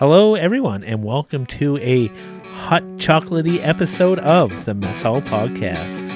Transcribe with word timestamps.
Hello, 0.00 0.34
everyone, 0.34 0.82
and 0.82 1.04
welcome 1.04 1.44
to 1.44 1.76
a 1.76 2.06
hot 2.54 2.82
chocolatey 2.96 3.60
episode 3.62 4.18
of 4.20 4.64
the 4.64 4.72
Mess 4.72 5.02
Hall 5.02 5.20
Podcast. 5.20 6.08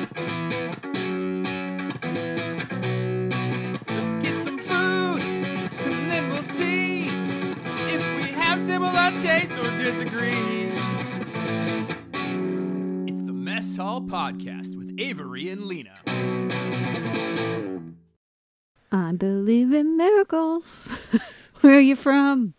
Let's 3.87 4.13
get 4.25 4.43
some 4.43 4.59
food, 4.59 5.21
and 5.21 6.11
then 6.11 6.31
we'll 6.31 6.41
see 6.41 7.09
if 7.09 8.23
we 8.23 8.29
have 8.31 8.59
similar 8.59 9.11
tastes 9.21 9.59
or 9.59 9.71
disagree. 9.77 10.73
It's 13.07 13.23
the 13.27 13.35
Mess 13.35 13.77
Hall 13.77 14.01
Podcast 14.01 14.79
with 14.79 14.95
Avery 14.99 15.51
and 15.51 15.63
Lena. 15.63 15.99
I 18.91 19.13
believe 19.13 19.75
in 19.75 19.99
miracles. 19.99 20.89
Where 21.61 21.75
are 21.75 21.81
you 21.81 21.97
from? 21.97 22.55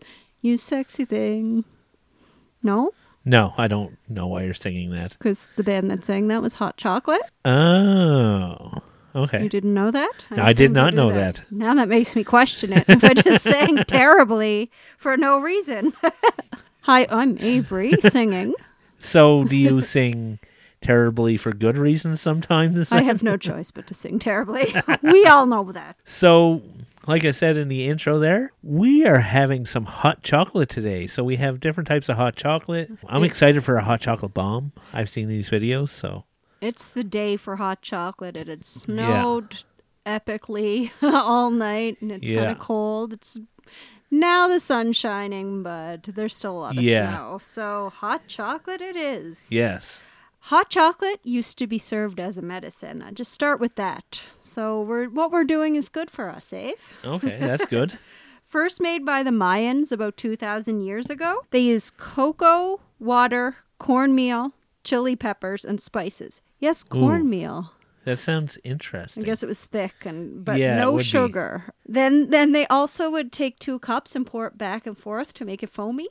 You 0.45 0.57
sexy 0.57 1.05
thing. 1.05 1.65
No? 2.61 2.91
No, 3.25 3.55
I 3.57 3.67
don't 3.67 3.97
know 4.07 4.27
why 4.27 4.43
you're 4.43 4.53
singing 4.53 4.91
that. 4.91 5.13
Because 5.17 5.49
the 5.55 5.63
band 5.63 5.89
that 5.89 6.05
sang 6.05 6.27
that 6.27 6.43
was 6.43 6.53
Hot 6.53 6.77
Chocolate. 6.77 7.23
Oh, 7.43 8.73
Okay. 9.15 9.41
You 9.41 9.49
didn't 9.49 9.73
know 9.73 9.89
that? 9.89 10.25
No, 10.29 10.43
I 10.43 10.53
did 10.53 10.71
not 10.71 10.93
know 10.93 11.11
that. 11.11 11.41
Now 11.49 11.73
that 11.73 11.87
makes 11.87 12.15
me 12.15 12.23
question 12.23 12.73
it. 12.73 12.85
If 12.87 13.03
I 13.03 13.15
just 13.15 13.43
sang 13.43 13.77
terribly 13.85 14.69
for 14.99 15.17
no 15.17 15.39
reason. 15.39 15.93
Hi, 16.81 17.07
I'm 17.09 17.37
Avery 17.39 17.93
singing. 18.09 18.53
So, 18.99 19.45
do 19.45 19.55
you 19.55 19.81
sing 19.81 20.37
terribly 20.81 21.37
for 21.37 21.53
good 21.53 21.79
reasons 21.79 22.21
sometimes? 22.21 22.91
I 22.91 23.01
have 23.01 23.23
no 23.23 23.35
choice 23.37 23.71
but 23.71 23.87
to 23.87 23.95
sing 23.95 24.19
terribly. 24.19 24.71
we 25.01 25.25
all 25.25 25.47
know 25.47 25.71
that. 25.71 25.95
So, 26.05 26.61
like 27.07 27.23
I 27.25 27.31
said 27.31 27.57
in 27.57 27.67
the 27.67 27.87
intro 27.87 28.19
there, 28.19 28.51
we 28.63 29.05
are 29.05 29.19
having 29.19 29.65
some 29.65 29.85
hot 29.85 30.23
chocolate 30.23 30.69
today. 30.69 31.07
So, 31.07 31.23
we 31.23 31.35
have 31.37 31.59
different 31.59 31.87
types 31.87 32.09
of 32.09 32.17
hot 32.17 32.35
chocolate. 32.35 32.89
I'm 33.07 33.23
excited 33.23 33.63
for 33.63 33.77
a 33.77 33.83
hot 33.83 34.01
chocolate 34.01 34.33
bomb. 34.33 34.71
I've 34.93 35.09
seen 35.09 35.27
these 35.27 35.49
videos, 35.49 35.89
so 35.89 36.23
It's 36.61 36.87
the 36.87 37.03
day 37.03 37.37
for 37.37 37.57
hot 37.57 37.81
chocolate. 37.81 38.35
It 38.35 38.47
had 38.47 38.65
snowed 38.65 39.63
epically 40.05 40.91
all 41.01 41.51
night, 41.51 41.97
and 42.01 42.11
it's 42.11 42.27
Yeah. 42.27 42.39
kind 42.39 42.51
of 42.51 42.59
cold. 42.59 43.13
It's 43.13 43.37
now 44.11 44.47
the 44.47 44.59
sun's 44.59 44.95
shining, 44.95 45.63
but 45.63 46.03
there's 46.03 46.35
still 46.35 46.57
a 46.57 46.59
lot 46.59 46.77
of 46.77 46.83
Yeah. 46.83 47.09
snow. 47.09 47.37
So 47.41 47.89
hot 47.93 48.27
chocolate 48.27 48.81
it 48.81 48.95
is. 48.95 49.47
yes. 49.51 50.01
Hot 50.49 50.69
chocolate 50.69 51.19
used 51.23 51.57
to 51.57 51.65
be 51.65 51.79
served 51.79 52.19
as 52.19 52.37
a 52.37 52.41
medicine. 52.43 53.01
I 53.01 53.09
just 53.09 53.31
start 53.31 53.59
with 53.59 53.73
that. 53.75 54.21
So 54.43 54.83
we're 54.83 55.09
what 55.09 55.31
we're 55.31 55.43
doing 55.43 55.75
is 55.75 55.89
good 55.89 56.11
for 56.11 56.29
us, 56.29 56.53
eh? 56.53 56.73
Okay, 57.03 57.37
that's 57.39 57.65
good. 57.77 57.97
First 58.47 58.79
made 58.79 59.03
by 59.03 59.23
the 59.23 59.31
Mayans 59.31 59.91
about 59.91 60.17
2,000 60.17 60.81
years 60.81 61.09
ago. 61.09 61.41
They 61.49 61.61
used 61.61 61.97
cocoa, 61.97 62.79
water, 62.99 63.55
cornmeal, 63.79 64.51
chili 64.83 65.15
peppers, 65.15 65.65
and 65.65 65.81
spices. 65.81 66.43
Yes, 66.59 66.83
cornmeal. 66.83 67.71
That 68.03 68.19
sounds 68.19 68.59
interesting. 68.63 69.23
I 69.23 69.25
guess 69.25 69.41
it 69.41 69.47
was 69.47 69.63
thick 69.63 70.05
and 70.05 70.45
but 70.45 70.59
Yeah, 70.59 70.77
no 70.77 70.91
would 70.91 70.99
be. 70.99 71.03
sugar. 71.05 71.73
Then 71.87 72.29
then 72.29 72.51
they 72.51 72.67
also 72.67 73.09
would 73.09 73.31
take 73.31 73.57
two 73.57 73.79
cups 73.79 74.15
and 74.15 74.27
pour 74.27 74.45
it 74.45 74.59
back 74.59 74.85
and 74.85 74.95
forth 74.95 75.33
to 75.33 75.43
make 75.43 75.63
it 75.63 75.71
foamy. 75.71 76.07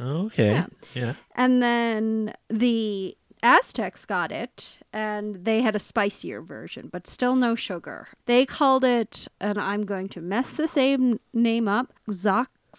Okay. 0.00 0.52
Yeah. 0.52 0.66
Yeah. 0.94 1.14
And 1.34 1.62
then 1.62 2.32
the 2.48 3.16
Aztecs 3.46 4.04
got 4.04 4.32
it 4.32 4.78
and 4.92 5.44
they 5.44 5.62
had 5.62 5.76
a 5.76 5.78
spicier 5.78 6.42
version, 6.42 6.88
but 6.92 7.06
still 7.06 7.36
no 7.36 7.54
sugar. 7.54 8.08
They 8.26 8.44
called 8.44 8.84
it, 8.84 9.28
and 9.40 9.56
I'm 9.58 9.84
going 9.84 10.08
to 10.10 10.20
mess 10.20 10.50
the 10.50 10.66
same 10.66 11.20
name 11.32 11.68
up, 11.68 11.92
Zacolotl? 12.08 12.70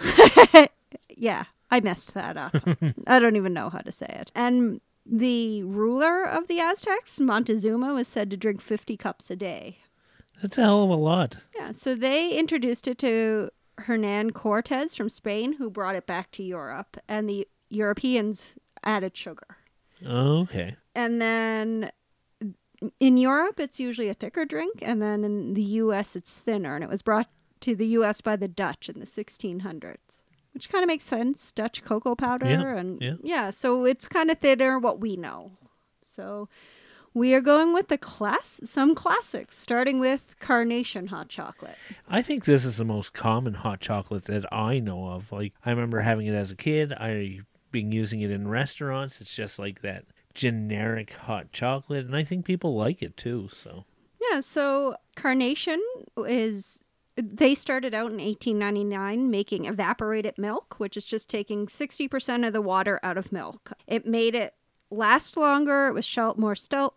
yeah, 1.08 1.44
I 1.70 1.80
messed 1.80 2.14
that 2.14 2.36
up. 2.36 2.56
I 3.06 3.18
don't 3.18 3.36
even 3.36 3.52
know 3.52 3.68
how 3.68 3.80
to 3.80 3.92
say 3.92 4.06
it. 4.08 4.30
And 4.34 4.80
the 5.04 5.62
ruler 5.64 6.24
of 6.24 6.48
the 6.48 6.60
Aztecs, 6.60 7.20
Montezuma, 7.20 7.92
was 7.92 8.08
said 8.08 8.30
to 8.30 8.36
drink 8.36 8.60
50 8.60 8.96
cups 8.96 9.30
a 9.30 9.36
day. 9.36 9.78
That's 10.40 10.58
a 10.58 10.62
hell 10.62 10.84
of 10.84 10.90
a 10.90 10.94
lot. 10.94 11.36
Yeah, 11.54 11.72
so 11.72 11.94
they 11.94 12.36
introduced 12.36 12.88
it 12.88 12.98
to 12.98 13.50
Hernan 13.78 14.32
Cortez 14.32 14.94
from 14.94 15.08
Spain, 15.08 15.54
who 15.54 15.70
brought 15.70 15.96
it 15.96 16.06
back 16.06 16.30
to 16.32 16.42
Europe, 16.42 16.96
and 17.08 17.28
the 17.28 17.46
Europeans 17.74 18.54
added 18.82 19.16
sugar. 19.16 19.56
Okay. 20.04 20.76
And 20.94 21.20
then 21.20 21.90
in 23.00 23.16
Europe, 23.16 23.58
it's 23.58 23.80
usually 23.80 24.08
a 24.08 24.14
thicker 24.14 24.44
drink, 24.44 24.80
and 24.82 25.00
then 25.00 25.24
in 25.24 25.54
the 25.54 25.62
U.S., 25.62 26.16
it's 26.16 26.34
thinner, 26.34 26.74
and 26.74 26.84
it 26.84 26.90
was 26.90 27.02
brought 27.02 27.28
to 27.60 27.74
the 27.74 27.86
U.S. 27.88 28.20
by 28.20 28.36
the 28.36 28.48
Dutch 28.48 28.88
in 28.88 29.00
the 29.00 29.06
1600s. 29.06 30.22
Which 30.52 30.68
kind 30.68 30.84
of 30.84 30.88
makes 30.88 31.04
sense. 31.04 31.50
Dutch 31.50 31.82
cocoa 31.82 32.14
powder, 32.14 32.46
Yeah, 32.46 32.76
and 32.76 33.20
yeah. 33.24 33.50
so 33.50 33.84
it's 33.84 34.06
kind 34.06 34.30
of 34.30 34.38
thinner. 34.38 34.78
What 34.78 35.00
we 35.00 35.16
know, 35.16 35.52
so 36.02 36.48
we 37.12 37.34
are 37.34 37.40
going 37.40 37.72
with 37.72 37.88
the 37.88 37.98
class, 37.98 38.60
some 38.64 38.94
classics, 38.94 39.58
starting 39.58 39.98
with 39.98 40.36
Carnation 40.38 41.08
hot 41.08 41.28
chocolate. 41.28 41.76
I 42.08 42.22
think 42.22 42.44
this 42.44 42.64
is 42.64 42.76
the 42.76 42.84
most 42.84 43.14
common 43.14 43.54
hot 43.54 43.80
chocolate 43.80 44.24
that 44.24 44.52
I 44.52 44.78
know 44.78 45.06
of. 45.08 45.32
Like 45.32 45.54
I 45.64 45.70
remember 45.70 46.00
having 46.00 46.26
it 46.26 46.34
as 46.34 46.52
a 46.52 46.56
kid. 46.56 46.92
I 46.92 47.40
been 47.74 47.92
using 47.92 48.20
it 48.22 48.30
in 48.30 48.48
restaurants. 48.48 49.20
It's 49.20 49.34
just 49.34 49.58
like 49.58 49.82
that 49.82 50.04
generic 50.32 51.12
hot 51.12 51.52
chocolate, 51.52 52.06
and 52.06 52.16
I 52.16 52.24
think 52.24 52.46
people 52.46 52.74
like 52.74 53.02
it 53.02 53.16
too. 53.16 53.48
So 53.52 53.84
Yeah, 54.30 54.40
so 54.40 54.96
Carnation 55.16 55.82
is 56.16 56.78
they 57.16 57.54
started 57.54 57.92
out 57.92 58.10
in 58.12 58.18
1899 58.18 59.30
making 59.30 59.66
evaporated 59.66 60.38
milk, 60.38 60.76
which 60.78 60.96
is 60.96 61.04
just 61.04 61.28
taking 61.28 61.66
60% 61.66 62.46
of 62.46 62.52
the 62.52 62.62
water 62.62 62.98
out 63.02 63.18
of 63.18 63.30
milk. 63.30 63.72
It 63.86 64.06
made 64.06 64.34
it 64.34 64.54
last 64.90 65.36
longer, 65.36 65.88
it 65.88 65.92
was 65.92 66.04
shelf, 66.04 66.36
more 66.36 66.54
stel- 66.54 66.94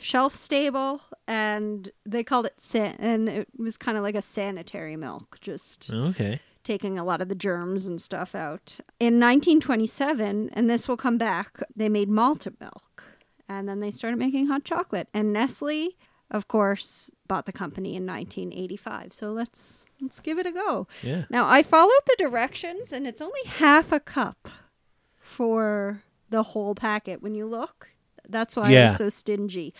shelf 0.00 0.36
stable, 0.36 1.02
and 1.26 1.90
they 2.06 2.22
called 2.24 2.46
it 2.46 2.60
san- 2.60 2.96
and 2.98 3.28
it 3.28 3.48
was 3.58 3.76
kind 3.76 3.96
of 3.98 4.02
like 4.02 4.14
a 4.14 4.22
sanitary 4.22 4.96
milk, 4.96 5.38
just 5.40 5.90
okay. 5.92 6.40
Taking 6.68 6.98
a 6.98 7.04
lot 7.04 7.22
of 7.22 7.28
the 7.30 7.34
germs 7.34 7.86
and 7.86 8.00
stuff 8.00 8.34
out. 8.34 8.78
In 9.00 9.18
1927, 9.18 10.50
and 10.52 10.68
this 10.68 10.86
will 10.86 10.98
come 10.98 11.16
back, 11.16 11.62
they 11.74 11.88
made 11.88 12.10
malted 12.10 12.60
milk. 12.60 13.04
And 13.48 13.66
then 13.66 13.80
they 13.80 13.90
started 13.90 14.18
making 14.18 14.48
hot 14.48 14.64
chocolate. 14.64 15.08
And 15.14 15.32
Nestle, 15.32 15.96
of 16.30 16.46
course, 16.46 17.10
bought 17.26 17.46
the 17.46 17.52
company 17.52 17.96
in 17.96 18.04
1985. 18.06 19.14
So 19.14 19.32
let's 19.32 19.84
let's 20.02 20.20
give 20.20 20.38
it 20.38 20.44
a 20.46 20.52
go. 20.52 20.86
Yeah. 21.02 21.24
Now, 21.30 21.48
I 21.48 21.62
followed 21.62 22.04
the 22.06 22.16
directions 22.18 22.92
and 22.92 23.06
it's 23.06 23.22
only 23.22 23.40
half 23.46 23.90
a 23.90 23.98
cup 23.98 24.48
for 25.18 26.02
the 26.28 26.42
whole 26.42 26.74
packet 26.74 27.22
when 27.22 27.34
you 27.34 27.46
look. 27.46 27.88
That's 28.28 28.54
why 28.56 28.64
I 28.68 28.70
Yeah. 28.72 28.88
was 28.90 28.98
so 28.98 29.08
stingy. 29.08 29.72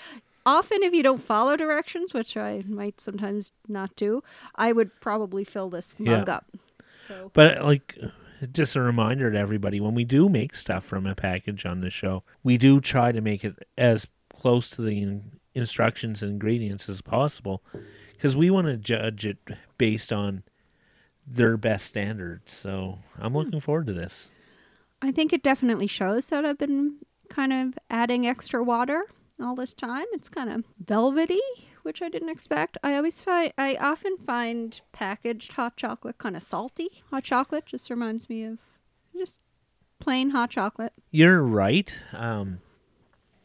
Often, 0.47 0.83
if 0.83 0.95
you 0.95 1.03
don't 1.03 1.23
follow 1.23 1.57
directions, 1.57 2.15
which 2.15 2.35
I 2.35 2.65
might 2.67 3.03
sometimes 3.03 3.53
not 3.69 3.95
do, 3.97 4.23
I 4.55 4.73
would 4.73 4.99
probably 5.01 5.45
fill 5.45 5.69
this 5.69 5.95
mug 5.99 6.27
Yeah. 6.29 6.35
up. 6.37 6.47
So, 7.09 7.31
But 7.35 7.65
like, 7.65 7.99
just 8.53 8.77
a 8.77 8.81
reminder 8.81 9.31
to 9.31 9.39
everybody: 9.39 9.81
when 9.81 9.95
we 9.95 10.05
do 10.05 10.29
make 10.29 10.55
stuff 10.55 10.85
from 10.85 11.07
a 11.07 11.15
package 11.15 11.67
on 11.67 11.81
the 11.81 11.91
show, 11.91 12.23
we 12.43 12.59
do 12.59 12.81
try 12.81 13.11
to 13.13 13.21
make 13.21 13.45
it 13.45 13.57
as 13.77 14.07
close 14.33 14.71
to 14.71 14.83
the 14.83 15.03
in- 15.03 15.41
instructions 15.55 16.23
and 16.23 16.33
ingredients 16.33 16.89
as 16.89 17.01
possible, 17.01 17.63
because 18.13 18.37
we 18.37 18.51
want 18.51 18.67
to 18.67 18.77
judge 18.77 19.27
it 19.27 19.39
based 19.79 20.13
on 20.13 20.45
their 21.27 21.57
best 21.57 21.87
standards. 21.87 22.53
So 22.53 22.99
I'm 23.19 23.33
hmm. 23.33 23.39
looking 23.39 23.61
forward 23.61 23.87
to 23.89 23.93
this. 23.93 24.31
I 25.01 25.13
think 25.13 25.33
it 25.33 25.43
definitely 25.43 25.87
shows 25.87 26.27
that 26.27 26.45
I've 26.45 26.59
been 26.59 26.97
kind 27.29 27.53
of 27.53 27.79
adding 27.91 28.27
extra 28.27 28.63
water 28.63 29.05
all 29.41 29.55
this 29.55 29.75
time. 29.75 30.07
It's 30.13 30.29
kind 30.29 30.51
of 30.51 30.65
velvety, 30.85 31.41
which 31.89 32.03
I 32.03 32.11
didn't 32.11 32.29
expect. 32.29 32.77
I 32.85 32.95
always 32.97 33.23
find 33.23 33.51
I 33.57 33.75
often 33.81 34.19
find 34.19 34.79
packaged 34.93 35.53
hot 35.55 35.79
chocolate 35.79 36.19
kind 36.19 36.37
of 36.37 36.43
salty. 36.43 37.03
Hot 37.11 37.25
chocolate 37.25 37.65
just 37.65 37.89
reminds 37.89 38.29
me 38.29 38.45
of 38.45 38.59
just 39.17 39.41
plain 39.99 40.31
hot 40.31 40.51
chocolate. 40.51 40.93
You're 41.11 41.43
right. 41.43 41.91
Um, 42.13 42.61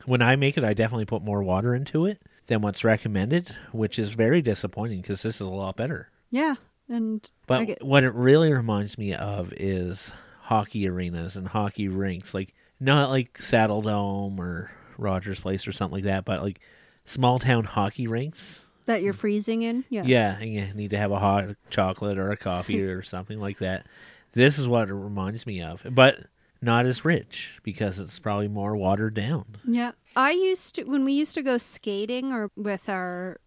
when 0.05 0.21
I 0.21 0.35
make 0.35 0.57
it, 0.57 0.65
I 0.65 0.73
definitely 0.73 1.05
put 1.05 1.23
more 1.23 1.41
water 1.41 1.73
into 1.73 2.05
it 2.05 2.21
than 2.47 2.59
what's 2.59 2.83
recommended, 2.83 3.55
which 3.71 3.97
is 3.97 4.11
very 4.11 4.41
disappointing 4.41 4.99
because 4.99 5.21
this 5.21 5.35
is 5.35 5.41
a 5.41 5.45
lot 5.47 5.77
better. 5.77 6.09
Yeah, 6.29 6.55
and 6.89 7.27
But 7.47 7.65
get- 7.65 7.81
what 7.85 8.03
it 8.03 8.13
really 8.13 8.51
reminds 8.51 8.97
me 8.97 9.13
of 9.13 9.53
is 9.55 10.11
hockey 10.41 10.85
arenas 10.89 11.37
and 11.37 11.47
hockey 11.47 11.87
rinks, 11.87 12.33
like 12.33 12.53
not 12.81 13.09
like 13.09 13.37
Saddledome 13.37 14.37
or 14.37 14.69
Rogers 14.97 15.39
Place 15.39 15.65
or 15.65 15.71
something 15.71 15.95
like 15.99 16.03
that, 16.03 16.25
but 16.25 16.43
like 16.43 16.59
small 17.05 17.39
town 17.39 17.63
hockey 17.65 18.07
rinks. 18.07 18.61
that 18.85 19.01
you're 19.01 19.13
freezing 19.13 19.61
in. 19.61 19.85
Yes. 19.89 20.05
Yeah, 20.07 20.37
and 20.39 20.49
you 20.49 20.73
need 20.73 20.89
to 20.91 20.97
have 20.97 21.11
a 21.11 21.19
hot 21.19 21.55
chocolate 21.69 22.17
or 22.17 22.31
a 22.31 22.37
coffee 22.37 22.81
or 22.89 23.01
something 23.01 23.39
like 23.39 23.59
that. 23.59 23.85
This 24.33 24.57
is 24.57 24.67
what 24.67 24.89
it 24.89 24.93
reminds 24.93 25.45
me 25.45 25.61
of, 25.61 25.85
but 25.91 26.17
not 26.61 26.85
as 26.85 27.05
rich 27.05 27.59
because 27.63 27.99
it's 27.99 28.19
probably 28.19 28.47
more 28.47 28.75
watered 28.75 29.13
down. 29.13 29.45
Yeah. 29.65 29.91
I 30.15 30.31
used 30.31 30.75
to 30.75 30.83
when 30.83 31.03
we 31.05 31.13
used 31.13 31.35
to 31.35 31.41
go 31.43 31.57
skating 31.57 32.31
or 32.31 32.49
with 32.55 32.87
our 32.89 33.37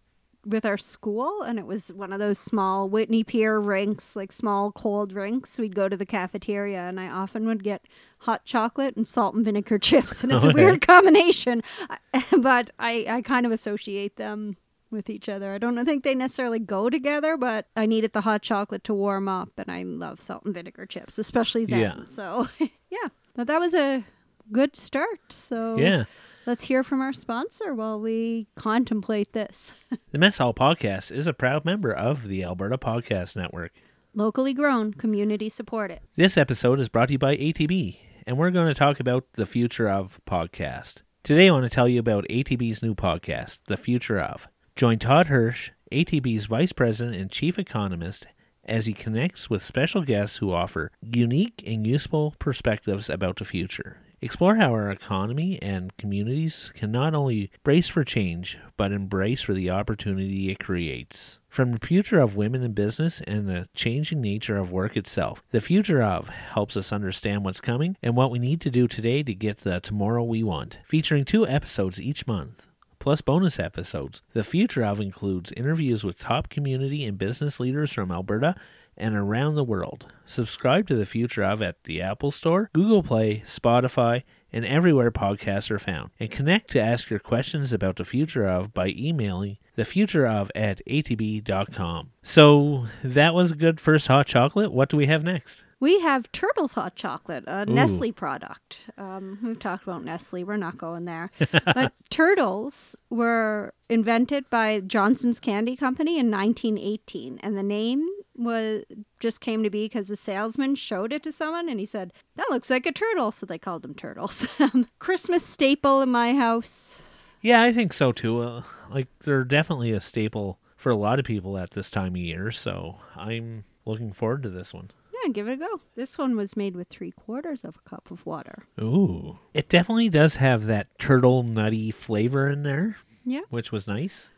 with 0.47 0.65
our 0.65 0.77
school, 0.77 1.41
and 1.41 1.59
it 1.59 1.65
was 1.65 1.91
one 1.91 2.13
of 2.13 2.19
those 2.19 2.39
small 2.39 2.87
Whitney 2.87 3.23
Pier 3.23 3.59
rinks, 3.59 4.15
like 4.15 4.31
small 4.31 4.71
cold 4.71 5.11
rinks. 5.13 5.59
We'd 5.59 5.75
go 5.75 5.89
to 5.89 5.97
the 5.97 6.05
cafeteria, 6.05 6.79
and 6.79 6.99
I 6.99 7.07
often 7.07 7.45
would 7.47 7.63
get 7.63 7.85
hot 8.19 8.45
chocolate 8.45 8.95
and 8.95 9.07
salt 9.07 9.35
and 9.35 9.43
vinegar 9.43 9.77
chips, 9.79 10.23
and 10.23 10.31
it's 10.31 10.45
a 10.45 10.49
oh, 10.49 10.53
weird 10.53 10.81
combination, 10.81 11.61
but 12.39 12.71
I, 12.79 13.05
I 13.09 13.21
kind 13.21 13.45
of 13.45 13.51
associate 13.51 14.15
them 14.15 14.57
with 14.89 15.09
each 15.09 15.27
other. 15.27 15.53
I 15.53 15.57
don't 15.57 15.83
think 15.85 16.03
they 16.03 16.15
necessarily 16.15 16.59
go 16.59 16.89
together, 16.89 17.35
but 17.37 17.67
I 17.75 17.85
needed 17.85 18.13
the 18.13 18.21
hot 18.21 18.41
chocolate 18.41 18.83
to 18.85 18.93
warm 18.93 19.27
up, 19.27 19.49
and 19.57 19.69
I 19.69 19.83
love 19.83 20.21
salt 20.21 20.45
and 20.45 20.53
vinegar 20.53 20.85
chips, 20.85 21.17
especially 21.19 21.65
then. 21.65 21.79
Yeah. 21.79 22.03
So, 22.05 22.47
yeah, 22.59 23.09
but 23.35 23.47
that 23.47 23.59
was 23.59 23.73
a 23.73 24.03
good 24.51 24.75
start. 24.75 25.19
So, 25.31 25.77
Yeah. 25.77 26.05
Let's 26.47 26.63
hear 26.63 26.81
from 26.81 27.01
our 27.01 27.13
sponsor 27.13 27.75
while 27.75 27.99
we 27.99 28.47
contemplate 28.55 29.33
this. 29.33 29.73
The 30.11 30.17
Mess 30.17 30.37
Hall 30.37 30.53
Podcast 30.53 31.11
is 31.11 31.27
a 31.27 31.33
proud 31.33 31.65
member 31.65 31.91
of 31.91 32.27
the 32.29 32.43
Alberta 32.43 32.77
Podcast 32.77 33.35
Network. 33.35 33.73
Locally 34.15 34.53
grown, 34.53 34.93
community 34.93 35.49
supported. 35.49 35.99
This 36.15 36.37
episode 36.37 36.79
is 36.79 36.89
brought 36.89 37.07
to 37.07 37.13
you 37.13 37.19
by 37.19 37.35
ATB, 37.35 37.97
and 38.25 38.37
we're 38.37 38.49
going 38.49 38.69
to 38.69 38.73
talk 38.73 38.99
about 38.99 39.25
the 39.33 39.45
future 39.45 39.89
of 39.89 40.19
podcast. 40.25 41.01
Today, 41.23 41.49
I 41.49 41.51
want 41.51 41.65
to 41.65 41.69
tell 41.69 41.89
you 41.89 41.99
about 41.99 42.25
ATB's 42.29 42.81
new 42.81 42.95
podcast, 42.95 43.65
The 43.65 43.77
Future 43.77 44.19
of. 44.19 44.47
Join 44.77 44.97
Todd 44.97 45.27
Hirsch, 45.27 45.71
ATB's 45.91 46.45
Vice 46.45 46.71
President 46.71 47.17
and 47.17 47.29
Chief 47.29 47.59
Economist, 47.59 48.27
as 48.63 48.85
he 48.85 48.93
connects 48.93 49.49
with 49.49 49.63
special 49.63 50.03
guests 50.03 50.37
who 50.37 50.53
offer 50.53 50.91
unique 51.01 51.61
and 51.67 51.85
useful 51.85 52.33
perspectives 52.39 53.09
about 53.09 53.37
the 53.37 53.45
future. 53.45 53.97
Explore 54.19 54.55
how 54.55 54.71
our 54.71 54.89
economy 54.89 55.61
and 55.61 55.95
communities 55.95 56.71
can 56.73 56.91
not 56.91 57.13
only 57.13 57.51
brace 57.63 57.87
for 57.87 58.03
change, 58.03 58.57
but 58.75 58.91
embrace 58.91 59.43
for 59.43 59.53
the 59.53 59.69
opportunity 59.69 60.49
it 60.49 60.57
creates. 60.57 61.37
From 61.49 61.71
the 61.71 61.85
future 61.85 62.19
of 62.19 62.35
women 62.35 62.63
in 62.63 62.73
business 62.73 63.21
and 63.27 63.47
the 63.47 63.69
changing 63.75 64.19
nature 64.19 64.57
of 64.57 64.71
work 64.71 64.97
itself, 64.97 65.43
the 65.51 65.61
future 65.61 66.01
of 66.01 66.29
helps 66.29 66.75
us 66.75 66.91
understand 66.91 67.45
what's 67.45 67.61
coming 67.61 67.95
and 68.01 68.15
what 68.15 68.31
we 68.31 68.39
need 68.39 68.59
to 68.61 68.71
do 68.71 68.87
today 68.87 69.21
to 69.21 69.35
get 69.35 69.59
the 69.59 69.79
tomorrow 69.79 70.23
we 70.23 70.41
want. 70.41 70.79
Featuring 70.83 71.23
two 71.23 71.47
episodes 71.47 72.01
each 72.01 72.25
month, 72.25 72.69
plus 72.97 73.21
bonus 73.21 73.59
episodes. 73.59 74.23
The 74.33 74.43
future 74.43 74.83
of 74.83 74.99
includes 74.99 75.51
interviews 75.51 76.03
with 76.03 76.17
top 76.17 76.49
community 76.49 77.05
and 77.05 77.19
business 77.19 77.59
leaders 77.59 77.93
from 77.93 78.11
Alberta 78.11 78.55
and 78.97 79.15
around 79.15 79.55
the 79.55 79.63
world. 79.63 80.11
Subscribe 80.25 80.87
to 80.87 80.95
the 80.95 81.05
future 81.05 81.43
of 81.43 81.61
at 81.61 81.83
the 81.83 82.01
Apple 82.01 82.31
Store, 82.31 82.69
Google 82.73 83.03
Play, 83.03 83.41
Spotify, 83.45 84.23
and 84.51 84.65
everywhere 84.65 85.11
podcasts 85.11 85.69
are 85.71 85.79
found. 85.79 86.11
And 86.19 86.31
connect 86.31 86.69
to 86.71 86.81
ask 86.81 87.09
your 87.09 87.19
questions 87.19 87.73
about 87.73 87.97
the 87.97 88.05
future 88.05 88.47
of 88.47 88.73
by 88.73 88.87
emailing 88.89 89.57
thefutureof 89.77 90.49
at 90.55 90.81
atb.com. 90.87 92.11
So 92.23 92.85
that 93.03 93.33
was 93.33 93.51
a 93.51 93.55
good 93.55 93.79
first 93.79 94.07
hot 94.07 94.25
chocolate. 94.25 94.71
What 94.71 94.89
do 94.89 94.97
we 94.97 95.05
have 95.07 95.23
next? 95.23 95.63
We 95.79 95.99
have 95.99 96.31
Turtles 96.31 96.73
Hot 96.73 96.95
Chocolate, 96.95 97.43
a 97.45 97.61
Ooh. 97.61 97.65
Nestle 97.73 98.11
product. 98.11 98.79
Um, 98.97 99.37
we've 99.43 99.59
talked 99.59 99.83
about 99.83 100.03
Nestle. 100.03 100.43
We're 100.43 100.57
not 100.57 100.77
going 100.77 101.05
there. 101.05 101.29
but 101.65 101.93
Turtles 102.09 102.95
were 103.09 103.73
invented 103.87 104.49
by 104.49 104.79
Johnson's 104.79 105.39
Candy 105.39 105.75
Company 105.75 106.17
in 106.17 106.31
1918, 106.31 107.39
and 107.43 107.55
the 107.55 107.63
name 107.63 108.07
was 108.35 108.83
just 109.19 109.41
came 109.41 109.63
to 109.63 109.69
be 109.69 109.85
because 109.85 110.07
the 110.07 110.15
salesman 110.15 110.75
showed 110.75 111.13
it 111.13 111.21
to 111.23 111.31
someone, 111.31 111.69
and 111.69 111.79
he 111.79 111.85
said 111.85 112.11
that 112.35 112.49
looks 112.49 112.69
like 112.69 112.85
a 112.85 112.91
turtle, 112.91 113.31
so 113.31 113.45
they 113.45 113.57
called 113.59 113.83
them 113.83 113.93
Turtles. 113.93 114.47
Christmas 114.99 115.45
staple 115.45 116.01
in 116.01 116.09
my 116.09 116.33
house. 116.33 116.99
Yeah, 117.41 117.61
I 117.61 117.71
think 117.71 117.93
so 117.93 118.11
too. 118.11 118.41
Uh, 118.41 118.63
like 118.89 119.07
they're 119.19 119.43
definitely 119.43 119.91
a 119.91 120.01
staple 120.01 120.59
for 120.75 120.91
a 120.91 120.95
lot 120.95 121.19
of 121.19 121.25
people 121.25 121.57
at 121.57 121.71
this 121.71 121.91
time 121.91 122.13
of 122.13 122.21
year, 122.21 122.51
so 122.51 122.97
I'm 123.15 123.63
looking 123.85 124.11
forward 124.11 124.43
to 124.43 124.49
this 124.49 124.73
one. 124.73 124.91
Give 125.33 125.47
it 125.47 125.53
a 125.53 125.57
go. 125.57 125.81
This 125.95 126.17
one 126.17 126.35
was 126.35 126.55
made 126.57 126.75
with 126.75 126.87
three 126.89 127.11
quarters 127.11 127.63
of 127.63 127.75
a 127.77 127.89
cup 127.89 128.09
of 128.11 128.25
water. 128.25 128.63
Ooh. 128.81 129.39
It 129.53 129.69
definitely 129.69 130.09
does 130.09 130.35
have 130.37 130.65
that 130.67 130.97
turtle 130.99 131.43
nutty 131.43 131.91
flavor 131.91 132.47
in 132.49 132.63
there, 132.63 132.97
Yeah. 133.25 133.41
which 133.49 133.71
was 133.71 133.87
nice. 133.87 134.29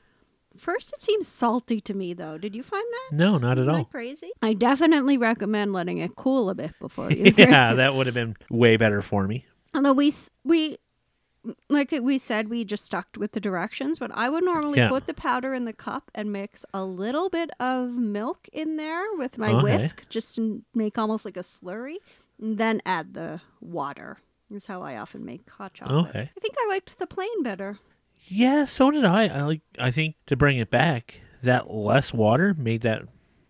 First, 0.57 0.91
it 0.93 1.01
seems 1.01 1.27
salty 1.27 1.79
to 1.81 1.93
me, 1.93 2.13
though. 2.13 2.37
Did 2.37 2.55
you 2.55 2.63
find 2.63 2.83
that? 2.91 3.15
No, 3.15 3.37
not 3.37 3.57
at 3.59 3.63
Isn't 3.63 3.75
all. 3.75 3.85
crazy? 3.85 4.31
I 4.41 4.53
definitely 4.53 5.17
recommend 5.17 5.71
letting 5.73 5.99
it 5.99 6.15
cool 6.15 6.49
a 6.49 6.55
bit 6.55 6.73
before 6.79 7.11
you. 7.11 7.31
yeah, 7.37 7.73
that 7.75 7.93
would 7.95 8.07
have 8.07 8.15
been 8.15 8.35
way 8.49 8.75
better 8.75 9.01
for 9.01 9.27
me. 9.27 9.45
Although 9.75 9.93
we 9.93 10.11
we 10.43 10.77
like 11.69 11.91
we 11.91 12.17
said, 12.17 12.49
we 12.49 12.65
just 12.65 12.85
stuck 12.85 13.07
with 13.17 13.31
the 13.31 13.39
directions. 13.39 13.99
But 13.99 14.11
I 14.13 14.29
would 14.29 14.43
normally 14.43 14.77
Yeah. 14.79 14.89
put 14.89 15.07
the 15.07 15.13
powder 15.13 15.53
in 15.53 15.65
the 15.65 15.73
cup 15.73 16.11
and 16.13 16.31
mix 16.31 16.65
a 16.73 16.83
little 16.83 17.29
bit 17.29 17.49
of 17.59 17.89
milk 17.91 18.47
in 18.51 18.77
there 18.77 19.03
with 19.15 19.37
my 19.37 19.53
Okay. 19.53 19.63
whisk, 19.63 20.07
just 20.09 20.35
to 20.35 20.63
make 20.73 20.97
almost 20.97 21.25
like 21.25 21.37
a 21.37 21.41
slurry, 21.43 21.95
and 22.41 22.57
then 22.57 22.81
add 22.85 23.13
the 23.13 23.41
water. 23.61 24.19
Is 24.51 24.65
how 24.65 24.81
I 24.81 24.97
often 24.97 25.23
make 25.23 25.47
hot 25.51 25.75
chocolate. 25.75 26.09
Okay. 26.09 26.31
I 26.35 26.39
think 26.39 26.55
I 26.59 26.67
liked 26.69 26.97
the 26.97 27.05
plain 27.05 27.43
better. 27.43 27.77
Yeah, 28.27 28.65
so 28.65 28.89
did 28.89 29.05
I. 29.05 29.27
I 29.27 29.41
like 29.43 29.61
I 29.77 29.91
think 29.91 30.15
to 30.25 30.35
bring 30.35 30.57
it 30.57 30.71
back, 30.71 31.21
that 31.43 31.69
less 31.71 32.13
water 32.13 32.55
made 32.57 32.81
that 32.81 33.03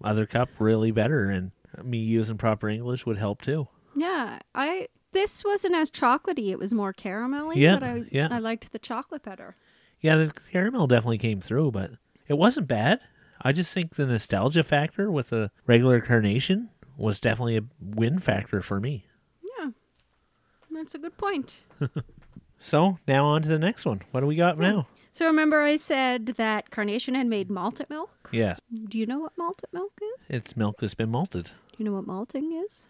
other 0.03 0.25
cup 0.25 0.49
really 0.59 0.91
better 0.91 1.29
and 1.29 1.51
me 1.83 1.99
using 1.99 2.37
proper 2.37 2.67
English 2.67 3.05
would 3.05 3.17
help 3.17 3.41
too. 3.41 3.67
Yeah, 3.95 4.39
I 4.53 4.87
this 5.11 5.43
wasn't 5.43 5.75
as 5.75 5.89
chocolatey. 5.91 6.49
It 6.49 6.59
was 6.59 6.73
more 6.73 6.93
caramelly. 6.93 7.55
Yeah, 7.55 7.75
but 7.79 7.83
I, 7.83 8.03
yeah. 8.11 8.27
I 8.31 8.39
liked 8.39 8.71
the 8.71 8.79
chocolate 8.79 9.23
better. 9.23 9.55
Yeah, 10.01 10.15
the 10.15 10.31
caramel 10.51 10.87
definitely 10.87 11.17
came 11.17 11.41
through, 11.41 11.71
but 11.71 11.91
it 12.27 12.35
wasn't 12.35 12.67
bad. 12.67 12.99
I 13.41 13.51
just 13.51 13.73
think 13.73 13.95
the 13.95 14.05
nostalgia 14.05 14.63
factor 14.63 15.11
with 15.11 15.29
the 15.29 15.51
regular 15.65 16.01
carnation 16.01 16.69
was 16.97 17.19
definitely 17.19 17.57
a 17.57 17.63
win 17.79 18.19
factor 18.19 18.61
for 18.61 18.79
me. 18.79 19.05
Yeah, 19.59 19.71
that's 20.71 20.95
a 20.95 20.99
good 20.99 21.17
point. 21.17 21.61
So 22.59 22.99
now 23.07 23.25
on 23.25 23.41
to 23.43 23.49
the 23.49 23.57
next 23.57 23.85
one. 23.85 24.01
What 24.11 24.19
do 24.19 24.25
we 24.27 24.35
got 24.35 24.59
now? 24.59 24.87
So 25.13 25.25
remember, 25.25 25.61
I 25.61 25.77
said 25.77 26.27
that 26.37 26.69
Carnation 26.71 27.15
had 27.15 27.25
made 27.25 27.49
malted 27.49 27.89
milk. 27.89 28.29
Yes, 28.31 28.59
Do 28.89 28.97
you 28.97 29.05
know 29.05 29.19
what 29.19 29.37
malted 29.37 29.69
milk 29.71 29.93
is? 30.19 30.29
it's 30.29 30.55
milk 30.57 30.75
that's 30.79 30.93
been 30.93 31.09
malted. 31.09 31.45
Do 31.45 31.51
you 31.77 31.85
know 31.85 31.93
what 31.93 32.05
malting 32.05 32.51
is? 32.65 32.83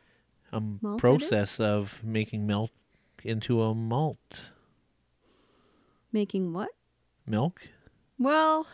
A 0.52 0.60
Malted 0.60 1.00
process 1.00 1.60
of 1.60 2.00
making 2.04 2.48
milk 2.48 2.72
into 3.24 3.62
a 3.62 3.76
malt. 3.76 4.50
Making 6.12 6.54
what? 6.54 6.70
Milk? 7.28 7.62
Well, 8.18 8.66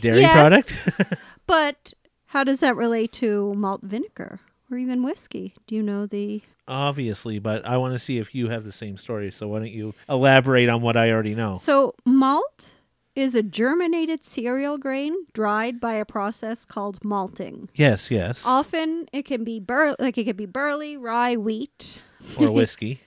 Dairy 0.00 0.22
Yes. 0.22 0.32
product? 0.32 1.18
but 1.46 1.92
how 2.26 2.42
does 2.44 2.60
that 2.60 2.76
relate 2.76 3.12
to 3.14 3.54
malt 3.54 3.82
vinegar 3.82 4.40
or 4.70 4.78
even 4.78 5.02
whiskey? 5.02 5.54
Do 5.66 5.74
you 5.74 5.82
know 5.82 6.06
the? 6.06 6.42
Obviously, 6.66 7.38
but 7.38 7.64
I 7.66 7.76
want 7.76 7.94
to 7.94 7.98
see 7.98 8.18
if 8.18 8.34
you 8.34 8.48
have 8.48 8.64
the 8.64 8.72
same 8.72 8.96
story. 8.96 9.30
So 9.30 9.48
why 9.48 9.58
don't 9.60 9.70
you 9.70 9.94
elaborate 10.08 10.68
on 10.68 10.80
what 10.80 10.96
I 10.96 11.10
already 11.10 11.34
know? 11.34 11.56
So 11.56 11.94
malt 12.04 12.70
is 13.16 13.34
a 13.34 13.42
germinated 13.42 14.22
cereal 14.24 14.78
grain 14.78 15.14
dried 15.32 15.80
by 15.80 15.94
a 15.94 16.04
process 16.04 16.64
called 16.64 17.02
malting. 17.04 17.68
Yes, 17.74 18.10
yes. 18.10 18.44
Often 18.46 19.08
it 19.12 19.24
can 19.24 19.42
be 19.42 19.58
bur- 19.58 19.96
like 19.98 20.16
it 20.18 20.24
could 20.24 20.36
be 20.36 20.46
barley, 20.46 20.96
rye, 20.96 21.36
wheat. 21.36 21.98
or 22.38 22.50
whiskey. 22.52 23.00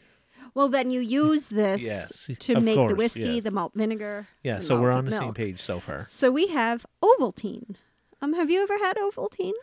Well, 0.55 0.67
then 0.67 0.89
you 0.91 0.99
use 0.99 1.47
this 1.47 1.81
Yes, 1.83 2.29
to 2.39 2.53
of 2.55 2.63
make 2.63 2.75
the 2.75 2.81
course, 2.81 2.97
whiskey, 2.97 3.35
yes. 3.35 3.43
the 3.43 3.51
malt 3.51 3.71
vinegar. 3.75 4.27
Yeah, 4.43 4.59
so 4.59 4.81
we're 4.81 4.91
on 4.91 5.05
the 5.05 5.11
same 5.11 5.25
milk. 5.25 5.35
page 5.35 5.61
so 5.61 5.79
far. 5.79 6.05
So 6.09 6.31
we 6.31 6.47
have 6.47 6.85
Ovaltine. 7.03 7.75
Um, 8.21 8.33
have 8.33 8.49
you 8.49 8.61
ever 8.63 8.77
had 8.79 8.97
Ovaltine? 8.97 9.53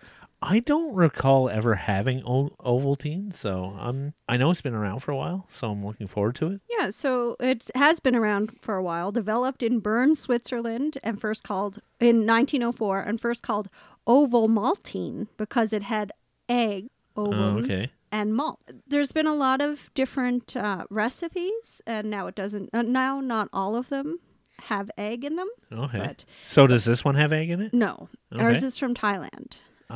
I 0.48 0.60
don't 0.60 0.94
recall 0.94 1.48
ever 1.50 1.74
having 1.74 2.22
o- 2.24 2.54
Ovaltine, 2.60 3.34
so 3.34 3.76
I'm 3.78 4.14
I 4.28 4.36
know 4.36 4.50
it's 4.52 4.60
been 4.60 4.74
around 4.74 5.00
for 5.00 5.10
a 5.10 5.16
while, 5.16 5.46
so 5.50 5.70
I'm 5.70 5.84
looking 5.84 6.06
forward 6.06 6.36
to 6.36 6.46
it. 6.52 6.60
Yeah, 6.78 6.90
so 6.90 7.36
it 7.40 7.68
has 7.74 7.98
been 8.00 8.14
around 8.14 8.56
for 8.60 8.76
a 8.76 8.82
while. 8.82 9.10
Developed 9.10 9.62
in 9.62 9.80
Bern, 9.80 10.14
Switzerland, 10.14 10.98
and 11.02 11.20
first 11.20 11.42
called 11.42 11.80
in 11.98 12.26
1904, 12.26 13.00
and 13.00 13.20
first 13.20 13.42
called 13.42 13.68
Oval 14.06 14.48
Maltine 14.48 15.26
because 15.36 15.72
it 15.72 15.82
had 15.82 16.12
egg, 16.48 16.90
Oh, 17.16 17.32
okay. 17.58 17.90
and 18.12 18.34
malt. 18.34 18.60
There's 18.86 19.10
been 19.10 19.26
a 19.26 19.34
lot 19.34 19.60
of 19.60 19.90
different 19.94 20.56
uh, 20.56 20.84
recipes, 20.90 21.82
and 21.86 22.08
now 22.08 22.28
it 22.28 22.36
doesn't. 22.36 22.70
Uh, 22.72 22.82
now, 22.82 23.20
not 23.20 23.48
all 23.52 23.74
of 23.74 23.88
them 23.88 24.20
have 24.68 24.90
egg 24.96 25.24
in 25.24 25.34
them. 25.36 25.48
Okay. 25.72 25.98
But 25.98 26.24
So 26.46 26.66
does 26.68 26.84
this 26.84 27.04
one 27.04 27.16
have 27.16 27.32
egg 27.32 27.50
in 27.50 27.60
it? 27.60 27.74
no, 27.74 28.08
ours 28.38 28.62
is 28.62 28.78
from 28.78 28.94
Thailand. 28.94 29.58
Oh. 29.88 29.94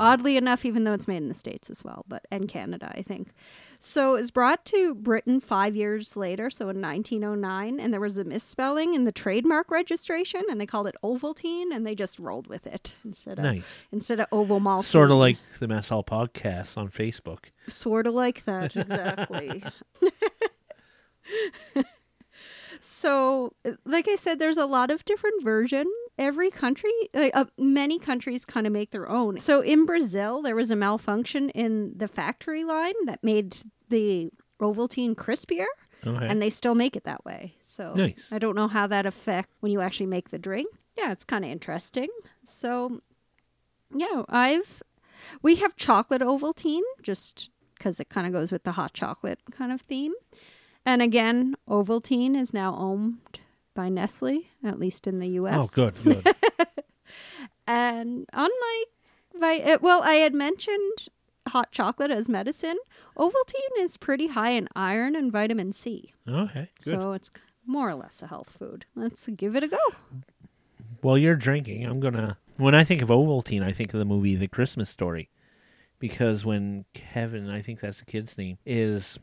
Oddly 0.00 0.36
enough, 0.38 0.64
even 0.64 0.84
though 0.84 0.94
it's 0.94 1.06
made 1.06 1.18
in 1.18 1.28
the 1.28 1.34
States 1.34 1.68
as 1.68 1.84
well, 1.84 2.04
but 2.08 2.24
and 2.30 2.48
Canada, 2.48 2.90
I 2.96 3.02
think. 3.02 3.28
So 3.80 4.14
it 4.16 4.20
was 4.22 4.30
brought 4.30 4.64
to 4.66 4.94
Britain 4.94 5.40
five 5.40 5.76
years 5.76 6.16
later, 6.16 6.48
so 6.48 6.70
in 6.70 6.80
1909, 6.80 7.78
and 7.78 7.92
there 7.92 8.00
was 8.00 8.16
a 8.16 8.24
misspelling 8.24 8.94
in 8.94 9.04
the 9.04 9.12
trademark 9.12 9.70
registration, 9.70 10.42
and 10.50 10.58
they 10.58 10.64
called 10.66 10.86
it 10.86 10.94
Ovaltine, 11.04 11.66
and 11.74 11.86
they 11.86 11.94
just 11.94 12.18
rolled 12.18 12.46
with 12.46 12.66
it 12.66 12.94
instead 13.04 13.38
of 13.38 13.44
Nice. 13.44 13.86
instead 13.92 14.20
of 14.20 14.26
Oval 14.32 14.58
Malt. 14.60 14.86
Sort 14.86 15.10
of 15.10 15.18
like 15.18 15.36
the 15.58 15.68
Mess 15.68 15.90
Hall 15.90 16.02
podcast 16.02 16.78
on 16.78 16.88
Facebook. 16.88 17.44
Sort 17.68 18.06
of 18.06 18.14
like 18.14 18.44
that, 18.46 18.74
exactly. 18.76 19.62
so, 22.80 23.52
like 23.84 24.08
I 24.08 24.14
said, 24.14 24.38
there's 24.38 24.56
a 24.58 24.66
lot 24.66 24.90
of 24.90 25.04
different 25.04 25.42
versions 25.44 25.92
every 26.18 26.50
country, 26.50 26.90
like, 27.14 27.32
uh, 27.34 27.44
many 27.58 27.98
countries 27.98 28.44
kind 28.44 28.66
of 28.66 28.72
make 28.72 28.90
their 28.90 29.08
own. 29.08 29.38
So 29.38 29.60
in 29.60 29.84
Brazil, 29.84 30.42
there 30.42 30.56
was 30.56 30.70
a 30.70 30.76
malfunction 30.76 31.50
in 31.50 31.92
the 31.96 32.08
factory 32.08 32.64
line 32.64 32.94
that 33.06 33.22
made 33.22 33.56
the 33.88 34.30
Ovaltine 34.60 35.14
crispier, 35.14 35.66
Okay. 36.06 36.26
and 36.26 36.40
they 36.40 36.50
still 36.50 36.74
make 36.74 36.96
it 36.96 37.04
that 37.04 37.24
way. 37.24 37.54
So 37.60 37.92
Nice. 37.94 38.30
I 38.32 38.38
don't 38.38 38.56
know 38.56 38.68
how 38.68 38.86
that 38.86 39.04
affects 39.06 39.52
when 39.60 39.72
you 39.72 39.80
actually 39.80 40.06
make 40.06 40.30
the 40.30 40.38
drink. 40.38 40.68
Yeah, 40.96 41.12
it's 41.12 41.24
kind 41.24 41.44
of 41.44 41.50
interesting. 41.50 42.08
So 42.50 43.00
yeah, 43.94 44.22
I've 44.28 44.82
we 45.42 45.56
have 45.56 45.76
chocolate 45.76 46.22
Ovaltine 46.22 46.82
just 47.02 47.50
because 47.74 48.00
it 48.00 48.08
kind 48.08 48.26
of 48.26 48.32
goes 48.32 48.50
with 48.50 48.64
the 48.64 48.72
hot 48.72 48.94
chocolate 48.94 49.40
kind 49.50 49.70
of 49.72 49.82
theme. 49.82 50.12
And 50.84 51.02
again, 51.02 51.56
Ovaltine 51.68 52.36
is 52.36 52.54
now 52.54 52.74
owned 52.76 53.18
by 53.76 53.88
Nestle, 53.88 54.48
at 54.64 54.80
least 54.80 55.06
in 55.06 55.20
the 55.20 55.28
U.S. 55.28 55.54
oh, 55.56 55.68
good, 55.72 55.94
good. 56.02 56.34
And 57.68 58.26
unlike, 58.32 58.88
vi- 59.34 59.72
uh, 59.72 59.78
well, 59.80 60.02
I 60.02 60.14
had 60.14 60.34
mentioned 60.34 61.08
hot 61.48 61.72
chocolate 61.72 62.10
as 62.10 62.28
medicine. 62.28 62.76
Ovaltine 63.16 63.78
is 63.80 63.96
pretty 63.96 64.28
high 64.28 64.50
in 64.50 64.68
iron 64.76 65.16
and 65.16 65.32
vitamin 65.32 65.72
C, 65.72 66.12
okay, 66.28 66.70
good. 66.84 66.90
so 66.92 67.12
it's 67.12 67.30
more 67.66 67.88
or 67.88 67.94
less 67.94 68.22
a 68.22 68.28
health 68.28 68.54
food. 68.56 68.86
Let's 68.94 69.26
give 69.28 69.56
it 69.56 69.64
a 69.64 69.68
go. 69.68 69.78
While 71.00 71.18
you're 71.18 71.36
drinking, 71.36 71.84
I'm 71.84 71.98
gonna. 72.00 72.38
When 72.56 72.74
I 72.74 72.84
think 72.84 73.02
of 73.02 73.08
Ovaltine, 73.08 73.62
I 73.62 73.72
think 73.72 73.92
of 73.92 73.98
the 73.98 74.04
movie 74.04 74.34
The 74.36 74.48
Christmas 74.48 74.88
Story, 74.88 75.28
because 75.98 76.44
when 76.44 76.84
Kevin, 76.94 77.50
I 77.50 77.62
think 77.62 77.80
that's 77.80 77.98
the 77.98 78.04
kid's 78.06 78.38
name, 78.38 78.58
is 78.64 79.18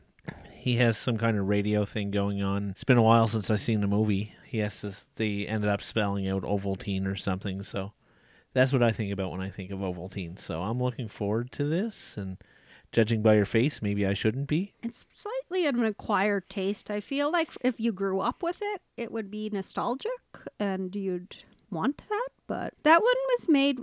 he 0.52 0.76
has 0.76 0.96
some 0.98 1.16
kind 1.16 1.38
of 1.38 1.48
radio 1.48 1.84
thing 1.86 2.10
going 2.10 2.42
on. 2.42 2.70
It's 2.70 2.84
been 2.84 2.98
a 2.98 3.02
while 3.02 3.26
since 3.26 3.50
I've 3.50 3.60
seen 3.60 3.80
the 3.80 3.86
movie. 3.86 4.34
He 4.54 4.60
has 4.60 4.80
to. 4.82 4.94
They 5.16 5.48
ended 5.48 5.68
up 5.68 5.82
spelling 5.82 6.28
out 6.28 6.42
Ovaltine 6.42 7.06
or 7.08 7.16
something. 7.16 7.60
So 7.64 7.90
that's 8.52 8.72
what 8.72 8.84
I 8.84 8.92
think 8.92 9.12
about 9.12 9.32
when 9.32 9.40
I 9.40 9.50
think 9.50 9.72
of 9.72 9.80
Ovaltine. 9.80 10.38
So 10.38 10.62
I'm 10.62 10.80
looking 10.80 11.08
forward 11.08 11.50
to 11.52 11.64
this. 11.64 12.16
And 12.16 12.36
judging 12.92 13.20
by 13.20 13.34
your 13.34 13.46
face, 13.46 13.82
maybe 13.82 14.06
I 14.06 14.14
shouldn't 14.14 14.46
be. 14.46 14.72
It's 14.80 15.06
slightly 15.12 15.66
an 15.66 15.82
acquired 15.84 16.48
taste. 16.48 16.88
I 16.88 17.00
feel 17.00 17.32
like 17.32 17.48
if 17.62 17.80
you 17.80 17.90
grew 17.90 18.20
up 18.20 18.44
with 18.44 18.60
it, 18.62 18.80
it 18.96 19.10
would 19.10 19.28
be 19.28 19.50
nostalgic 19.52 20.12
and 20.60 20.94
you'd 20.94 21.38
want 21.68 22.02
that. 22.08 22.28
But 22.46 22.74
that 22.84 23.02
one 23.02 23.16
was 23.36 23.48
made, 23.48 23.80